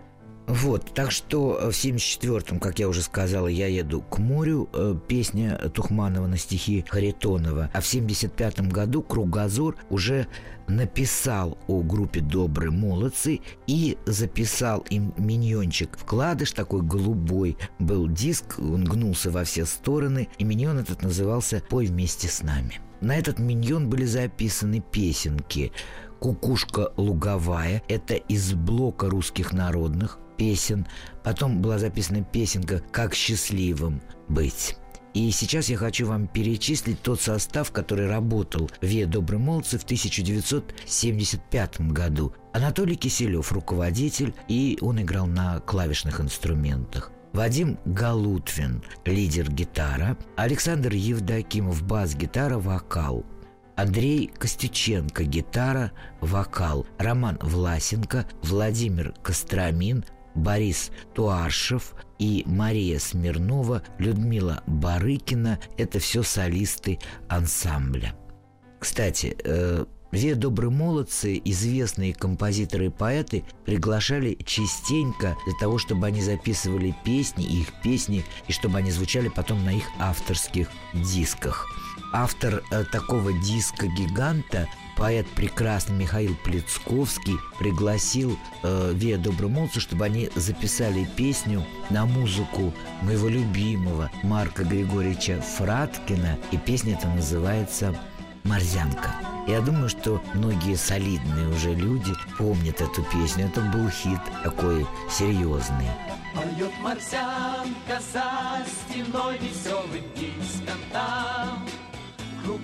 Вот, 0.48 0.94
так 0.94 1.10
что 1.10 1.58
в 1.60 1.74
74-м, 1.74 2.58
как 2.58 2.78
я 2.78 2.88
уже 2.88 3.02
сказала, 3.02 3.48
я 3.48 3.66
еду 3.66 4.00
к 4.00 4.16
морю, 4.16 4.70
э, 4.72 4.96
песня 5.06 5.58
Тухманова 5.74 6.26
на 6.26 6.38
стихи 6.38 6.86
Харитонова, 6.88 7.70
а 7.74 7.80
в 7.82 7.84
75-м 7.84 8.70
году 8.70 9.02
Кругозор 9.02 9.76
уже 9.90 10.26
написал 10.66 11.58
о 11.66 11.82
группе 11.82 12.20
«Добрые 12.20 12.70
молодцы» 12.70 13.40
и 13.66 13.98
записал 14.06 14.86
им 14.88 15.12
миньончик. 15.18 15.98
Вкладыш 15.98 16.52
такой 16.52 16.80
голубой 16.80 17.58
был 17.78 18.08
диск, 18.08 18.58
он 18.58 18.84
гнулся 18.84 19.30
во 19.30 19.44
все 19.44 19.66
стороны, 19.66 20.28
и 20.38 20.44
миньон 20.44 20.78
этот 20.78 21.02
назывался 21.02 21.62
«Пой 21.68 21.86
вместе 21.86 22.26
с 22.26 22.42
нами». 22.42 22.80
На 23.02 23.16
этот 23.16 23.38
миньон 23.38 23.90
были 23.90 24.06
записаны 24.06 24.80
песенки 24.80 25.72
«Кукушка 26.20 26.90
луговая»— 26.96 27.82
это 27.88 28.14
из 28.14 28.54
блока 28.54 29.10
русских 29.10 29.52
народных, 29.52 30.18
песен. 30.38 30.86
Потом 31.22 31.60
была 31.60 31.78
записана 31.78 32.24
песенка 32.24 32.82
«Как 32.90 33.14
счастливым 33.14 34.00
быть». 34.28 34.76
И 35.14 35.30
сейчас 35.30 35.68
я 35.68 35.76
хочу 35.76 36.06
вам 36.06 36.28
перечислить 36.28 37.02
тот 37.02 37.20
состав, 37.20 37.72
который 37.72 38.08
работал 38.08 38.70
в 38.80 38.86
«Ве 38.86 39.04
добрый 39.06 39.40
молодцы» 39.40 39.76
в 39.78 39.84
1975 39.84 41.80
году. 41.80 42.32
Анатолий 42.52 42.94
Киселев– 42.94 43.50
руководитель, 43.52 44.34
и 44.48 44.78
он 44.80 45.00
играл 45.00 45.26
на 45.26 45.60
клавишных 45.60 46.20
инструментах. 46.20 47.10
Вадим 47.32 47.78
Галутвин– 47.84 48.82
лидер 49.04 49.50
гитара, 49.50 50.16
Александр 50.36 50.92
Евдокимов– 50.92 51.82
бас-гитара, 51.84 52.58
вокал, 52.58 53.24
Андрей 53.76 54.30
Костюченко– 54.38 55.24
гитара, 55.24 55.92
вокал, 56.20 56.86
Роман 56.98 57.38
Власенко, 57.40 58.26
Владимир 58.42 59.14
Костромин, 59.22 60.04
Борис 60.38 60.90
Туаршев 61.14 61.94
и 62.18 62.42
Мария 62.46 62.98
Смирнова, 62.98 63.82
Людмила 63.98 64.62
Барыкина– 64.66 65.58
это 65.76 65.98
все 65.98 66.22
солисты 66.22 66.98
ансамбля. 67.28 68.14
Кстати, 68.78 69.36
э, 69.44 69.84
добрые 70.36 70.70
молодцы, 70.70 71.40
известные 71.44 72.14
композиторы 72.14 72.86
и 72.86 72.90
поэты 72.90 73.44
приглашали 73.66 74.38
частенько 74.44 75.36
для 75.44 75.54
того, 75.60 75.78
чтобы 75.78 76.06
они 76.06 76.22
записывали 76.22 76.94
песни, 77.04 77.44
их 77.44 77.68
песни, 77.82 78.24
и 78.46 78.52
чтобы 78.52 78.78
они 78.78 78.90
звучали 78.90 79.28
потом 79.28 79.64
на 79.64 79.70
их 79.70 79.84
авторских 79.98 80.68
дисках. 80.94 81.66
Автор 82.12 82.62
э, 82.70 82.84
такого 82.84 83.32
диска-гиганта 83.32 84.68
поэт 84.98 85.26
прекрасный 85.28 85.96
Михаил 85.96 86.34
Плецковский 86.44 87.38
пригласил 87.58 88.36
э, 88.62 88.92
Вея 88.94 89.16
Добромолца, 89.16 89.80
чтобы 89.80 90.04
они 90.04 90.28
записали 90.34 91.08
песню 91.16 91.64
на 91.88 92.04
музыку 92.04 92.74
моего 93.02 93.28
любимого 93.28 94.10
Марка 94.24 94.64
Григорьевича 94.64 95.40
Фраткина. 95.40 96.36
И 96.50 96.58
песня 96.58 96.94
эта 96.94 97.08
называется 97.08 97.94
«Морзянка». 98.42 99.14
Я 99.46 99.60
думаю, 99.62 99.88
что 99.88 100.20
многие 100.34 100.76
солидные 100.76 101.48
уже 101.48 101.74
люди 101.74 102.12
помнят 102.36 102.80
эту 102.82 103.02
песню. 103.04 103.46
Это 103.46 103.62
был 103.62 103.88
хит 103.88 104.20
такой 104.44 104.86
серьезный. 105.10 105.88
Поет 106.34 106.72
марсианка 106.82 107.98
за 108.12 108.62
стеной 108.66 109.38
веселым 109.38 110.04
дисконтом. 110.14 111.67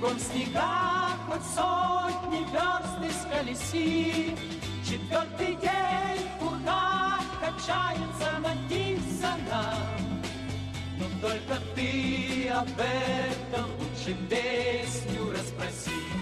Кругом 0.01 0.19
снега, 0.19 1.09
хоть 1.29 1.43
сотни 1.55 2.45
верст 2.53 2.99
исколеси. 3.01 4.37
Четвертый 4.85 5.57
день 5.57 6.29
курка 6.41 7.21
качается 7.41 8.39
нанизана. 8.41 9.75
Но 10.99 11.07
только 11.21 11.61
ты 11.75 12.49
об 12.49 12.69
этом 12.79 13.71
лучше 13.79 14.15
песню 14.29 15.31
расспроси. 15.31 16.14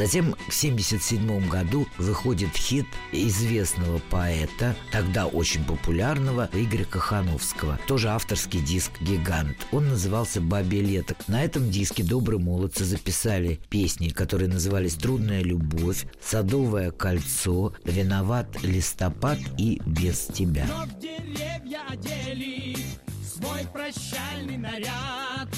Затем 0.00 0.34
в 0.48 0.48
1977 0.48 1.46
году 1.50 1.86
выходит 1.98 2.56
хит 2.56 2.86
известного 3.12 3.98
поэта, 4.08 4.74
тогда 4.90 5.26
очень 5.26 5.62
популярного 5.62 6.48
Игоря 6.54 6.86
Кахановского. 6.86 7.78
Тоже 7.86 8.08
авторский 8.08 8.62
диск 8.62 8.92
«Гигант». 9.02 9.58
Он 9.72 9.90
назывался 9.90 10.40
«Бабе 10.40 10.80
лето». 10.80 11.16
На 11.28 11.44
этом 11.44 11.70
диске 11.70 12.02
добрые 12.02 12.40
молодцы 12.40 12.86
записали 12.86 13.60
песни, 13.68 14.08
которые 14.08 14.48
назывались 14.48 14.94
«Трудная 14.94 15.42
любовь», 15.42 16.06
«Садовое 16.24 16.92
кольцо», 16.92 17.74
«Виноват 17.84 18.62
листопад» 18.62 19.38
и 19.58 19.82
«Без 19.84 20.28
тебя». 20.28 20.64
Но 20.66 20.86
деревья 20.98 21.80
одели 21.90 22.74
свой 23.22 23.66
прощальный 23.70 24.56
наряд 24.56 25.50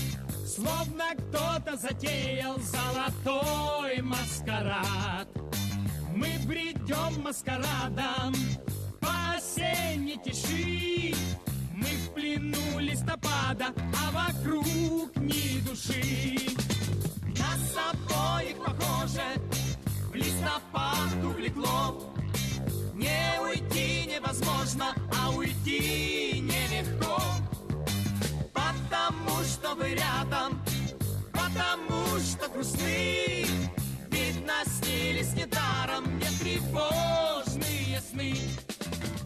Словно 0.54 1.04
кто-то 1.16 1.78
затеял 1.78 2.58
золотой 2.58 4.02
маскарад. 4.02 5.26
Мы 6.14 6.28
бредем 6.46 7.22
маскарадом 7.22 8.34
по 9.00 9.34
осенней 9.34 10.18
тиши. 10.22 11.16
Мы 11.74 11.86
в 11.86 12.12
плену 12.12 12.78
листопада, 12.78 13.68
а 13.96 14.10
вокруг 14.10 15.16
ни 15.16 15.60
души. 15.60 16.36
Нас 17.38 17.74
обоих 17.90 18.58
похоже 18.58 19.22
в 20.10 20.14
листопад 20.14 21.24
увлекло. 21.24 22.12
Не 22.92 23.40
уйти 23.40 24.04
невозможно, 24.04 24.94
а 25.18 25.30
уйти 25.30 26.40
нелегко 26.42 27.01
Потому 29.32 29.48
что 29.48 29.74
вы 29.74 29.94
рядом, 29.94 30.60
потому 31.32 32.20
что 32.20 32.48
грустны 32.52 33.46
Видно, 34.10 34.52
снились 34.66 35.32
недаром 35.32 36.04
мне 36.16 36.28
тревожные 36.38 38.02
сны 38.10 38.34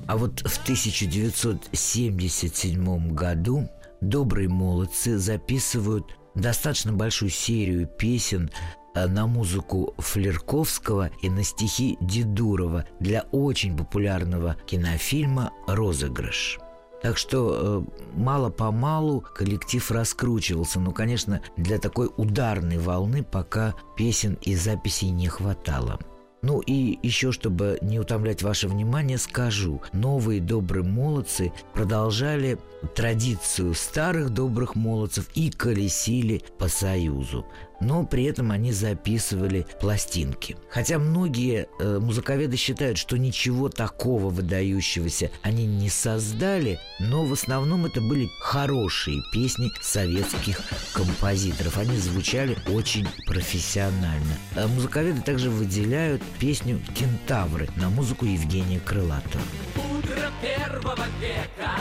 А 0.07 0.17
вот 0.17 0.39
в 0.41 0.63
1977 0.63 3.15
году 3.15 3.69
добрые 4.01 4.49
молодцы 4.49 5.19
записывают 5.19 6.17
достаточно 6.37 6.93
большую 6.93 7.31
серию 7.31 7.89
песен 7.89 8.53
э, 8.95 9.09
на 9.09 9.27
музыку 9.27 9.93
Флерковского 9.99 11.11
и 11.21 11.31
на 11.31 11.43
стихи 11.43 11.99
Дедурова 12.01 12.85
для 13.01 13.23
очень 13.33 13.77
популярного 13.77 14.55
кинофильма 14.67 15.51
«Розыгрыш». 15.67 16.61
Так 17.03 17.19
что 17.19 17.85
э, 17.85 18.01
мало-помалу 18.15 19.21
коллектив 19.21 19.91
раскручивался. 19.91 20.81
Но, 20.81 20.93
конечно, 20.93 21.41
для 21.57 21.79
такой 21.79 22.11
ударной 22.17 22.79
волны 22.79 23.23
пока 23.23 23.75
песен 23.97 24.39
и 24.43 24.55
записей 24.55 25.11
не 25.11 25.29
хватало. 25.29 25.99
Ну 26.43 26.61
и 26.61 26.99
еще, 27.03 27.33
чтобы 27.33 27.79
не 27.83 27.99
утомлять 27.99 28.43
ваше 28.43 28.69
внимание, 28.69 29.19
скажу. 29.19 29.83
Новые 29.93 30.41
добрые 30.41 30.85
молодцы 30.85 31.53
продолжали 31.75 32.59
традицию 32.95 33.75
старых 33.75 34.31
добрых 34.31 34.77
молодцев 34.77 35.29
и 35.35 35.51
колесили 35.51 36.43
по 36.59 36.69
Союзу 36.69 37.47
но 37.81 38.05
при 38.05 38.25
этом 38.25 38.51
они 38.51 38.73
записывали 38.73 39.67
пластинки. 39.81 40.57
Хотя 40.71 40.99
многие 40.99 41.69
э, 41.79 41.99
музыковеды 41.99 42.57
считают, 42.57 42.99
что 42.99 43.17
ничего 43.17 43.69
такого 43.69 44.31
выдающегося 44.31 45.31
они 45.43 45.67
не 45.67 45.89
создали, 45.89 46.79
но 46.99 47.25
в 47.25 47.33
основном 47.33 47.87
это 47.87 48.01
были 48.01 48.29
хорошие 48.41 49.23
песни 49.33 49.71
советских 49.81 50.61
композиторов. 50.93 51.79
Они 51.79 51.97
звучали 51.97 52.57
очень 52.69 53.07
профессионально. 53.27 54.37
А 54.57 54.67
музыковеды 54.69 55.21
также 55.23 55.51
выделяют 55.51 56.23
песню 56.39 56.81
«Кентавры» 56.95 57.69
на 57.77 57.91
музыку 57.91 58.25
Евгения 58.25 58.81
Крылатова. 58.81 59.43
Утро 59.77 60.31
первого 60.43 61.07
века 61.21 61.73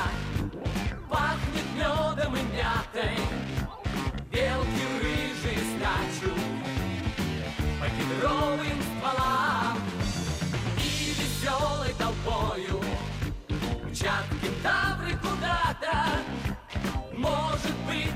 Пахнет 1.10 1.66
медом 1.76 2.36
и 2.36 2.58
мятой 2.58 3.25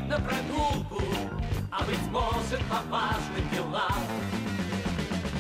на 0.10 0.20
прогулку 0.20 1.04
А 1.72 1.84
быть 1.84 2.12
может 2.12 2.62
по 2.68 2.82
важным 2.90 3.50
делам 3.54 4.04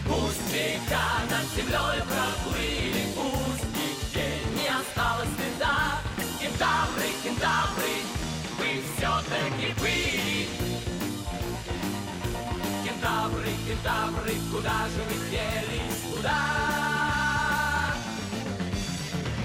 Пусть 0.07 0.53
века 0.53 1.05
над 1.29 1.45
землей 1.55 2.01
проплыли, 2.09 3.05
пусть 3.15 3.69
нигде 3.77 4.27
не 4.55 4.67
осталось 4.67 5.29
следа. 5.37 6.01
Кентавры, 6.41 7.09
кентавры, 7.23 7.93
вы 8.57 8.81
все-таки 8.97 9.79
были. 9.79 10.47
Кентавры, 12.83 13.51
кентавры, 13.67 14.33
куда 14.51 14.87
же 14.89 15.01
вы 15.07 15.29
делись, 15.29 16.01
куда? 16.11 16.41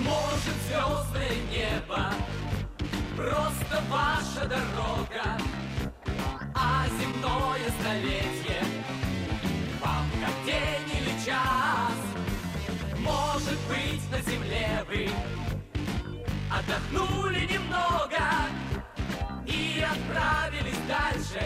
Может, 0.00 0.56
звездное 0.66 1.36
небо, 1.50 2.14
просто 3.24 3.82
ваша 3.90 4.48
дорога, 4.48 5.38
а 6.54 6.86
земное 6.98 7.70
столетие. 7.80 8.62
Вам 9.80 10.06
как 10.20 10.44
день 10.46 10.98
или 10.98 11.24
час 11.24 11.98
Может 12.98 13.58
быть 13.68 14.10
на 14.10 14.20
земле 14.30 14.84
вы 14.88 15.10
Отдохнули 16.50 17.40
немного 17.40 18.22
И 19.46 19.82
отправились 19.82 20.80
дальше 20.88 21.44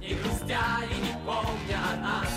Не 0.00 0.14
грустя 0.14 0.84
и 0.88 1.06
не 1.06 1.14
помня 1.24 1.80
о 1.92 1.96
нас. 1.96 2.28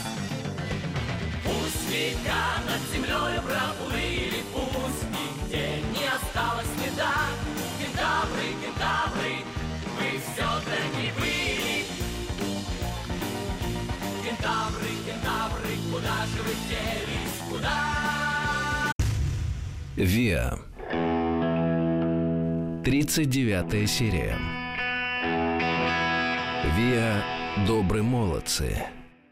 Пусть 1.43 1.89
века 1.91 2.45
над 2.65 2.81
землей 2.91 3.39
проплыли 3.41 4.43
Пусть 4.53 5.05
нигде 5.11 5.81
не 5.93 6.07
осталось 6.07 6.67
следа 6.81 7.46
Виа. 19.97 20.59
39 22.85 23.89
серия. 23.89 24.37
Виа 26.77 27.23
«Добрые 27.65 28.03
молодцы». 28.03 28.77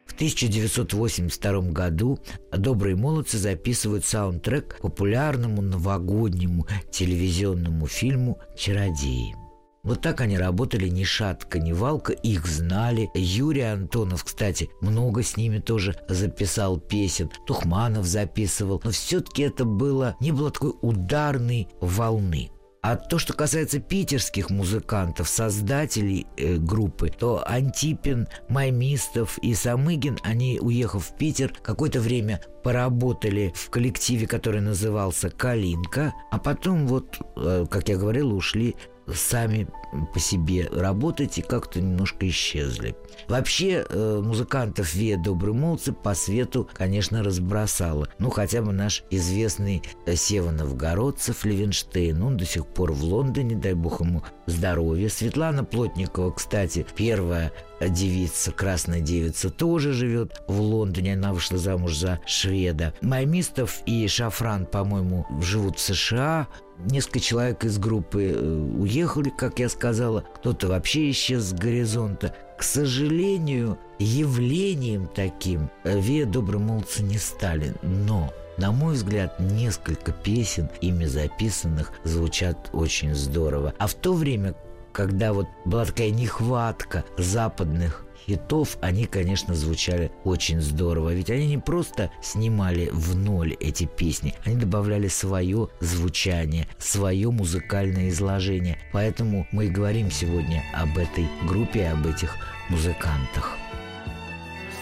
В 0.07 0.15
1982 0.15 1.61
году 1.69 2.17
«Добрые 2.51 2.95
молодцы» 2.95 3.37
записывают 3.37 4.05
саундтрек 4.05 4.79
популярному 4.81 5.61
новогоднему 5.61 6.65
телевизионному 6.89 7.85
фильму 7.85 8.39
«Чародеи». 8.57 9.44
Вот 9.85 10.01
так 10.01 10.19
они 10.21 10.35
работали 10.37 10.89
ни 10.89 11.03
шатка, 11.03 11.59
ни 11.59 11.71
валка, 11.71 12.11
их 12.11 12.47
знали. 12.47 13.09
Юрий 13.13 13.61
Антонов, 13.61 14.23
кстати, 14.23 14.69
много 14.81 15.21
с 15.21 15.37
ними 15.37 15.59
тоже 15.59 15.95
записал 16.09 16.79
песен. 16.79 17.29
Тухманов 17.45 18.05
записывал. 18.05 18.81
Но 18.83 18.89
все-таки 18.89 19.43
это 19.43 19.63
было, 19.63 20.15
не 20.19 20.31
было 20.31 20.49
такой 20.49 20.73
ударной 20.81 21.67
волны. 21.79 22.49
А 22.81 22.97
то, 22.97 23.17
что 23.17 23.33
касается 23.33 23.79
питерских 23.79 24.51
музыкантов, 24.51 25.27
создателей 25.27 26.27
э, 26.37 26.57
группы, 26.57 27.09
то 27.09 27.43
Антипин, 27.47 28.27
Маймистов 28.47 29.39
и 29.39 29.55
Самыгин, 29.55 30.19
они, 30.21 30.59
уехав 30.61 31.07
в 31.07 31.17
Питер, 31.17 31.51
какое-то 31.63 31.99
время 31.99 32.41
поработали 32.63 33.53
в 33.55 33.71
коллективе, 33.71 34.27
который 34.27 34.61
назывался 34.61 35.31
«Калинка», 35.31 36.13
а 36.29 36.37
потом 36.37 36.85
вот, 36.85 37.17
э, 37.37 37.65
как 37.71 37.89
я 37.89 37.97
говорил, 37.97 38.35
ушли 38.35 38.75
сами 39.13 39.67
по 40.13 40.19
себе 40.19 40.67
работать 40.71 41.37
и 41.37 41.41
как-то 41.41 41.81
немножко 41.81 42.27
исчезли. 42.27 42.95
Вообще 43.27 43.85
э, 43.87 44.21
музыкантов 44.23 44.93
Вия 44.93 45.17
Добрый 45.17 45.53
Молодцы 45.53 45.93
по 45.93 46.13
свету, 46.13 46.67
конечно, 46.73 47.23
разбросало. 47.23 48.09
Ну, 48.19 48.29
хотя 48.29 48.61
бы 48.61 48.71
наш 48.71 49.03
известный 49.09 49.83
э, 50.05 50.15
Сева 50.15 50.51
Новгородцев, 50.51 51.45
Левинштейн, 51.45 52.21
он 52.21 52.37
до 52.37 52.45
сих 52.45 52.67
пор 52.67 52.91
в 52.91 53.03
Лондоне, 53.03 53.55
дай 53.55 53.73
бог 53.73 54.01
ему 54.01 54.23
здоровья. 54.45 55.09
Светлана 55.09 55.63
Плотникова, 55.63 56.31
кстати, 56.31 56.85
первая 56.95 57.51
девица, 57.81 58.51
красная 58.51 59.01
девица, 59.01 59.49
тоже 59.49 59.93
живет 59.93 60.41
в 60.47 60.59
Лондоне. 60.59 61.13
Она 61.13 61.33
вышла 61.33 61.57
замуж 61.57 61.95
за 61.95 62.19
шведа. 62.25 62.93
Маймистов 63.01 63.81
и 63.85 64.07
Шафран, 64.07 64.65
по-моему, 64.65 65.25
живут 65.41 65.77
в 65.77 65.81
США. 65.81 66.47
Несколько 66.79 67.19
человек 67.19 67.63
из 67.63 67.77
группы 67.77 68.33
э, 68.35 68.77
уехали, 68.79 69.29
как 69.29 69.59
я 69.59 69.69
сказала. 69.69 70.25
Кто-то 70.35 70.67
вообще 70.67 71.09
исчез 71.11 71.43
с 71.43 71.53
горизонта. 71.53 72.35
К 72.57 72.63
сожалению, 72.63 73.77
явлением 73.99 75.07
таким 75.13 75.69
Вея 75.83 76.25
Добрые 76.25 76.61
Молодцы 76.61 77.03
не 77.03 77.17
стали. 77.17 77.73
Но 77.81 78.33
на 78.57 78.71
мой 78.71 78.93
взгляд, 78.93 79.39
несколько 79.39 80.11
песен, 80.11 80.69
ими 80.79 81.05
записанных, 81.05 81.91
звучат 82.03 82.69
очень 82.71 83.13
здорово. 83.13 83.73
А 83.77 83.87
в 83.87 83.93
то 83.93 84.13
время, 84.13 84.55
когда 84.93 85.33
вот 85.33 85.47
была 85.65 85.85
такая 85.85 86.11
нехватка 86.11 87.03
западных 87.17 88.04
хитов, 88.25 88.77
они, 88.81 89.05
конечно, 89.05 89.53
звучали 89.53 90.11
очень 90.23 90.61
здорово. 90.61 91.13
Ведь 91.13 91.29
они 91.29 91.47
не 91.47 91.57
просто 91.57 92.11
снимали 92.21 92.89
в 92.91 93.15
ноль 93.15 93.53
эти 93.59 93.85
песни, 93.85 94.35
они 94.45 94.55
добавляли 94.55 95.07
свое 95.07 95.69
звучание, 95.79 96.67
свое 96.77 97.29
музыкальное 97.31 98.09
изложение. 98.09 98.77
Поэтому 98.91 99.47
мы 99.51 99.65
и 99.65 99.69
говорим 99.69 100.11
сегодня 100.11 100.63
об 100.73 100.97
этой 100.97 101.27
группе, 101.47 101.87
об 101.87 102.05
этих 102.05 102.35
музыкантах. 102.69 103.57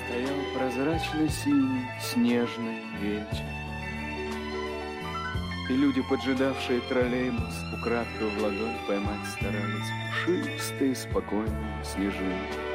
Стоял 0.06 0.36
прозрачно-синий 0.56 1.86
снежный 2.02 2.82
вечер. 3.02 3.44
И 5.70 5.74
люди, 5.74 6.02
поджидавшие 6.10 6.82
троллейбус, 6.82 7.56
украдкой 7.74 8.30
в 8.30 8.44
ладонь 8.44 8.76
поймать 8.86 9.26
старались 9.38 9.88
пушистые, 10.26 10.94
спокойные 10.94 11.86
снежинки. 11.86 12.73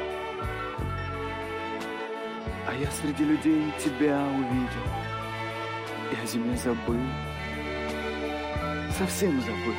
А 2.69 2.73
я 2.75 2.91
среди 2.91 3.23
людей 3.23 3.73
тебя 3.83 4.21
увидел, 4.21 4.85
и 6.11 6.21
о 6.21 6.25
зиме 6.27 6.55
забыл, 6.55 7.01
совсем 8.95 9.41
забыл. 9.41 9.73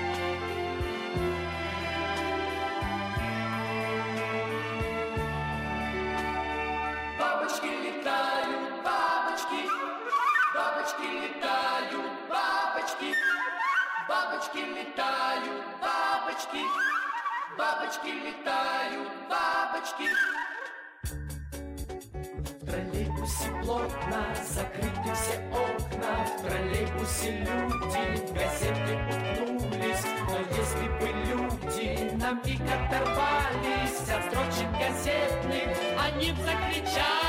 Бабочки 7.16 7.66
летают, 7.66 8.82
бабочки, 8.82 9.68
бабочки 10.52 11.06
летают, 11.22 12.10
бабочки, 12.28 13.14
бабочки 14.08 14.58
летают, 14.58 15.64
бабочки, 15.80 16.64
бабочки 17.56 18.08
летают, 18.08 19.08
бабочки. 19.28 20.39
В 23.30 23.42
троллейбусе 23.42 23.62
плотно 23.62 24.34
закрыты 24.44 25.14
все 25.14 25.38
окна, 25.52 26.26
в 26.26 26.42
троллейбусе 26.42 27.30
люди 27.38 28.26
в 28.26 28.32
газете 28.32 28.92
уткнулись, 29.08 30.04
но 30.28 30.38
если 30.56 30.88
бы 30.98 31.06
люди 31.28 32.14
на 32.16 32.32
миг 32.44 32.60
оторвались 32.62 34.08
от 34.08 34.24
строчек 34.26 34.70
газетных, 34.72 35.76
они 35.98 36.32
б 36.32 36.38
закричали. 36.42 37.19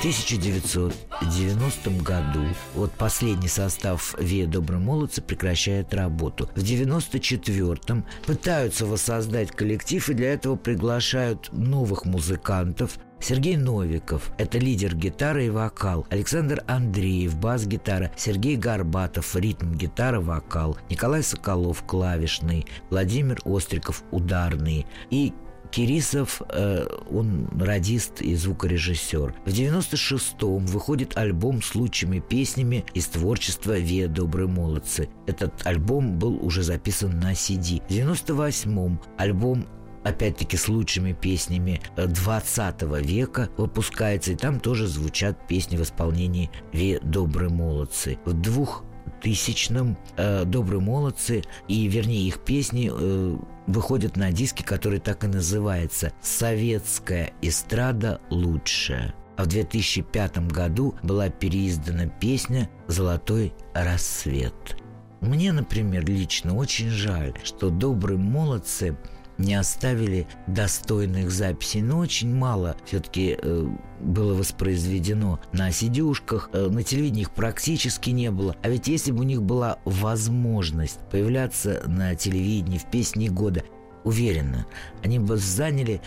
1990 0.00 1.90
году 2.02 2.40
вот 2.74 2.90
последний 2.92 3.48
состав 3.48 4.14
«Вея 4.18 4.46
Добрые 4.46 4.80
молодцы» 4.80 5.20
прекращает 5.20 5.92
работу. 5.92 6.48
В 6.56 6.60
94-м 6.60 8.06
пытаются 8.24 8.86
воссоздать 8.86 9.50
коллектив 9.50 10.08
и 10.08 10.14
для 10.14 10.32
этого 10.32 10.56
приглашают 10.56 11.50
новых 11.52 12.06
музыкантов, 12.06 12.98
Сергей 13.20 13.58
Новиков– 13.58 14.32
это 14.38 14.56
лидер 14.58 14.96
гитары 14.96 15.44
и 15.46 15.50
вокал. 15.50 16.06
Александр 16.08 16.64
Андреев– 16.66 17.36
бас-гитара. 17.36 18.10
Сергей 18.16 18.56
Горбатов– 18.56 19.36
ритм-гитара, 19.36 20.20
вокал. 20.20 20.78
Николай 20.88 21.22
Соколов– 21.22 21.84
клавишный. 21.86 22.66
Владимир 22.88 23.38
Остриков– 23.44 24.02
ударный. 24.10 24.86
И 25.10 25.34
Кирисов, 25.70 26.42
э, 26.48 26.86
он 27.10 27.48
радист 27.58 28.20
и 28.20 28.34
звукорежиссер. 28.34 29.34
В 29.44 29.48
96-м 29.48 30.66
выходит 30.66 31.16
альбом 31.16 31.62
с 31.62 31.74
лучшими 31.74 32.18
песнями 32.18 32.84
из 32.94 33.06
творчества 33.06 33.78
«Вея 33.78 34.08
Добрые 34.08 34.48
молодцы». 34.48 35.08
Этот 35.26 35.66
альбом 35.66 36.18
был 36.18 36.44
уже 36.44 36.62
записан 36.62 37.18
на 37.20 37.32
CD. 37.32 37.82
В 37.88 37.92
98-м 37.92 39.00
альбом 39.16 39.66
опять-таки 40.04 40.56
с 40.56 40.68
лучшими 40.68 41.12
песнями 41.12 41.80
20 41.96 42.82
века 43.04 43.48
выпускается, 43.56 44.32
и 44.32 44.36
там 44.36 44.60
тоже 44.60 44.86
звучат 44.86 45.46
песни 45.46 45.76
в 45.76 45.82
исполнении 45.82 46.50
«Ве 46.72 46.98
добрые 47.00 47.50
молодцы». 47.50 48.18
В 48.24 48.32
двух 48.32 48.84
тысячном 49.20 49.96
э, 50.16 50.44
«Добрые 50.44 50.80
молодцы» 50.80 51.42
и, 51.68 51.86
вернее, 51.86 52.26
их 52.26 52.40
песни 52.40 52.90
э, 52.92 53.36
выходят 53.66 54.16
на 54.16 54.32
диске, 54.32 54.64
который 54.64 54.98
так 54.98 55.24
и 55.24 55.28
называется 55.28 56.12
«Советская 56.20 57.32
эстрада 57.42 58.20
лучшая». 58.30 59.14
А 59.36 59.44
в 59.44 59.46
2005 59.46 60.50
году 60.52 60.94
была 61.02 61.28
переиздана 61.30 62.06
песня 62.06 62.68
«Золотой 62.88 63.54
рассвет». 63.74 64.76
Мне, 65.20 65.52
например, 65.52 66.04
лично 66.06 66.56
очень 66.56 66.88
жаль, 66.88 67.34
что 67.44 67.68
«Добрые 67.70 68.18
молодцы» 68.18 68.96
не 69.40 69.54
оставили 69.54 70.26
достойных 70.46 71.30
записей, 71.30 71.82
но 71.82 71.98
очень 71.98 72.34
мало 72.34 72.76
все-таки 72.84 73.36
э, 73.40 73.66
было 74.00 74.34
воспроизведено 74.34 75.40
на 75.52 75.72
сидюшках, 75.72 76.50
э, 76.52 76.68
на 76.68 76.82
телевидении 76.82 77.22
их 77.22 77.30
практически 77.30 78.10
не 78.10 78.30
было. 78.30 78.56
А 78.62 78.68
ведь 78.68 78.88
если 78.88 79.12
бы 79.12 79.20
у 79.20 79.24
них 79.24 79.42
была 79.42 79.78
возможность 79.84 81.00
появляться 81.10 81.82
на 81.86 82.14
телевидении 82.14 82.78
в 82.78 82.90
песне 82.90 83.30
года, 83.30 83.64
уверенно, 84.04 84.66
они 85.02 85.18
бы 85.18 85.36
заняли 85.36 86.00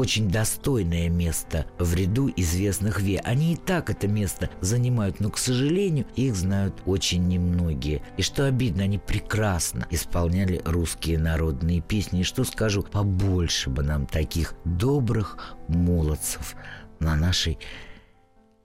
очень 0.00 0.30
достойное 0.30 1.08
место 1.08 1.66
в 1.78 1.94
ряду 1.94 2.30
известных 2.34 3.00
ве. 3.00 3.20
Они 3.20 3.52
и 3.52 3.56
так 3.56 3.90
это 3.90 4.08
место 4.08 4.50
занимают, 4.60 5.20
но, 5.20 5.30
к 5.30 5.38
сожалению, 5.38 6.06
их 6.16 6.34
знают 6.34 6.82
очень 6.86 7.28
немногие. 7.28 8.02
И 8.16 8.22
что 8.22 8.46
обидно, 8.46 8.84
они 8.84 8.98
прекрасно 8.98 9.86
исполняли 9.90 10.62
русские 10.64 11.18
народные 11.18 11.80
песни. 11.80 12.20
И 12.20 12.24
что 12.24 12.44
скажу, 12.44 12.82
побольше 12.82 13.70
бы 13.70 13.82
нам 13.82 14.06
таких 14.06 14.54
добрых 14.64 15.54
молодцев 15.68 16.56
на 16.98 17.14
нашей 17.14 17.58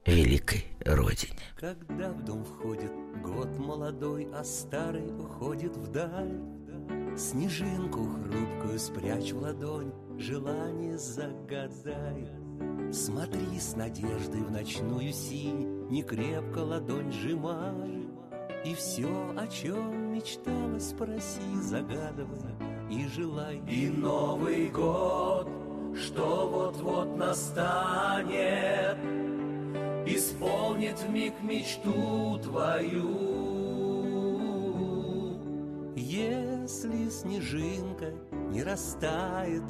великой 0.06 0.66
родине. 0.86 1.40
Когда 1.60 2.12
в 2.12 2.24
дом 2.24 2.46
входит 2.46 2.92
год 3.22 3.58
молодой, 3.58 4.28
а 4.34 4.44
старый 4.44 5.08
уходит 5.20 5.76
вдаль, 5.76 6.40
Снежинку 7.18 8.06
хрупкую 8.06 8.78
спрячь 8.78 9.32
в 9.32 9.40
ладонь, 9.40 9.94
желание 10.18 10.98
загадай. 10.98 12.30
Смотри 12.92 13.60
с 13.60 13.76
надеждой 13.76 14.42
в 14.42 14.52
ночную 14.52 15.12
синь, 15.12 15.88
не 15.90 16.04
крепко 16.04 16.60
ладонь 16.60 17.12
сжимай. 17.12 18.08
И 18.64 18.74
все, 18.74 19.34
о 19.38 19.48
чем 19.48 20.14
мечтала, 20.14 20.80
спроси, 20.80 21.62
загадывай 21.62 22.56
и 22.90 23.08
желай. 23.08 23.62
И 23.70 23.88
Новый 23.90 24.70
год, 24.70 25.48
что 25.96 26.50
вот-вот 26.50 27.16
настанет, 27.18 28.98
Исполнит 30.08 31.00
в 31.00 31.10
миг 31.10 31.34
мечту 31.42 32.38
твою. 32.44 33.36
Если 35.96 37.10
снежинка 37.10 38.14
не 38.52 38.62
растает, 38.62 39.64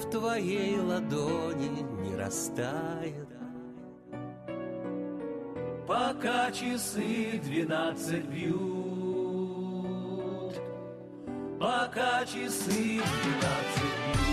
В 0.00 0.10
твоей 0.10 0.80
ладони 0.80 1.68
не 2.02 2.16
растает. 2.16 3.28
Пока 5.86 6.50
часы 6.50 7.38
двенадцать 7.44 8.24
бьют, 8.24 8.60
Пока 11.60 12.24
часы 12.24 12.72
двенадцать 12.72 14.14
бьют. 14.14 14.29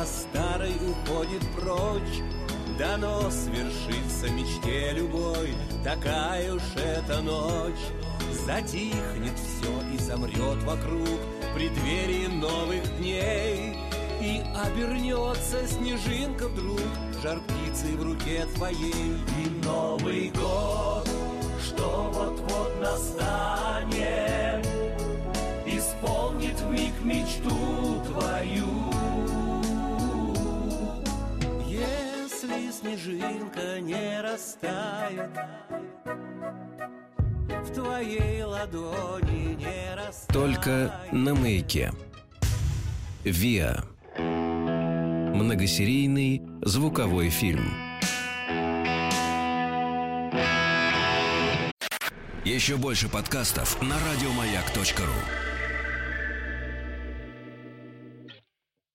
А 0.00 0.06
старый 0.06 0.74
уходит 0.76 1.42
прочь, 1.54 2.22
Дано 2.78 3.30
свершится 3.30 4.30
мечте 4.32 4.92
любой, 4.92 5.54
такая 5.84 6.54
уж 6.54 6.62
эта 6.76 7.20
ночь. 7.20 7.74
Затихнет 8.46 9.36
все 9.36 9.82
и 9.92 9.98
замрет 9.98 10.62
вокруг 10.62 11.20
преддверии 11.54 12.28
новых 12.28 12.82
дней, 12.98 13.76
И 14.22 14.42
обернется 14.56 15.66
снежинка 15.66 16.48
вдруг 16.48 16.80
жар 17.22 17.38
птицы 17.40 17.94
в 17.96 18.02
руке 18.02 18.46
твоей. 18.54 19.16
И 19.44 19.64
Новый 19.64 20.30
год, 20.30 21.06
что 21.62 22.10
вот-вот 22.14 22.80
настанет, 22.80 24.66
исполнит 25.66 26.58
миг 26.70 26.94
мечту 27.04 27.59
снежинка 32.80 33.80
не 33.80 34.20
растает 34.22 35.30
В 37.62 37.74
твоей 37.74 38.42
ладони 38.42 39.54
не 39.54 39.94
растает 39.94 40.32
Только 40.32 40.94
на 41.12 41.34
маяке. 41.34 41.92
ВИА. 43.24 43.84
Многосерийный 44.16 46.42
звуковой 46.62 47.28
фильм. 47.28 47.70
Еще 52.44 52.76
больше 52.76 53.08
подкастов 53.08 53.80
на 53.82 53.96
радиомаяк.ру. 54.10 55.49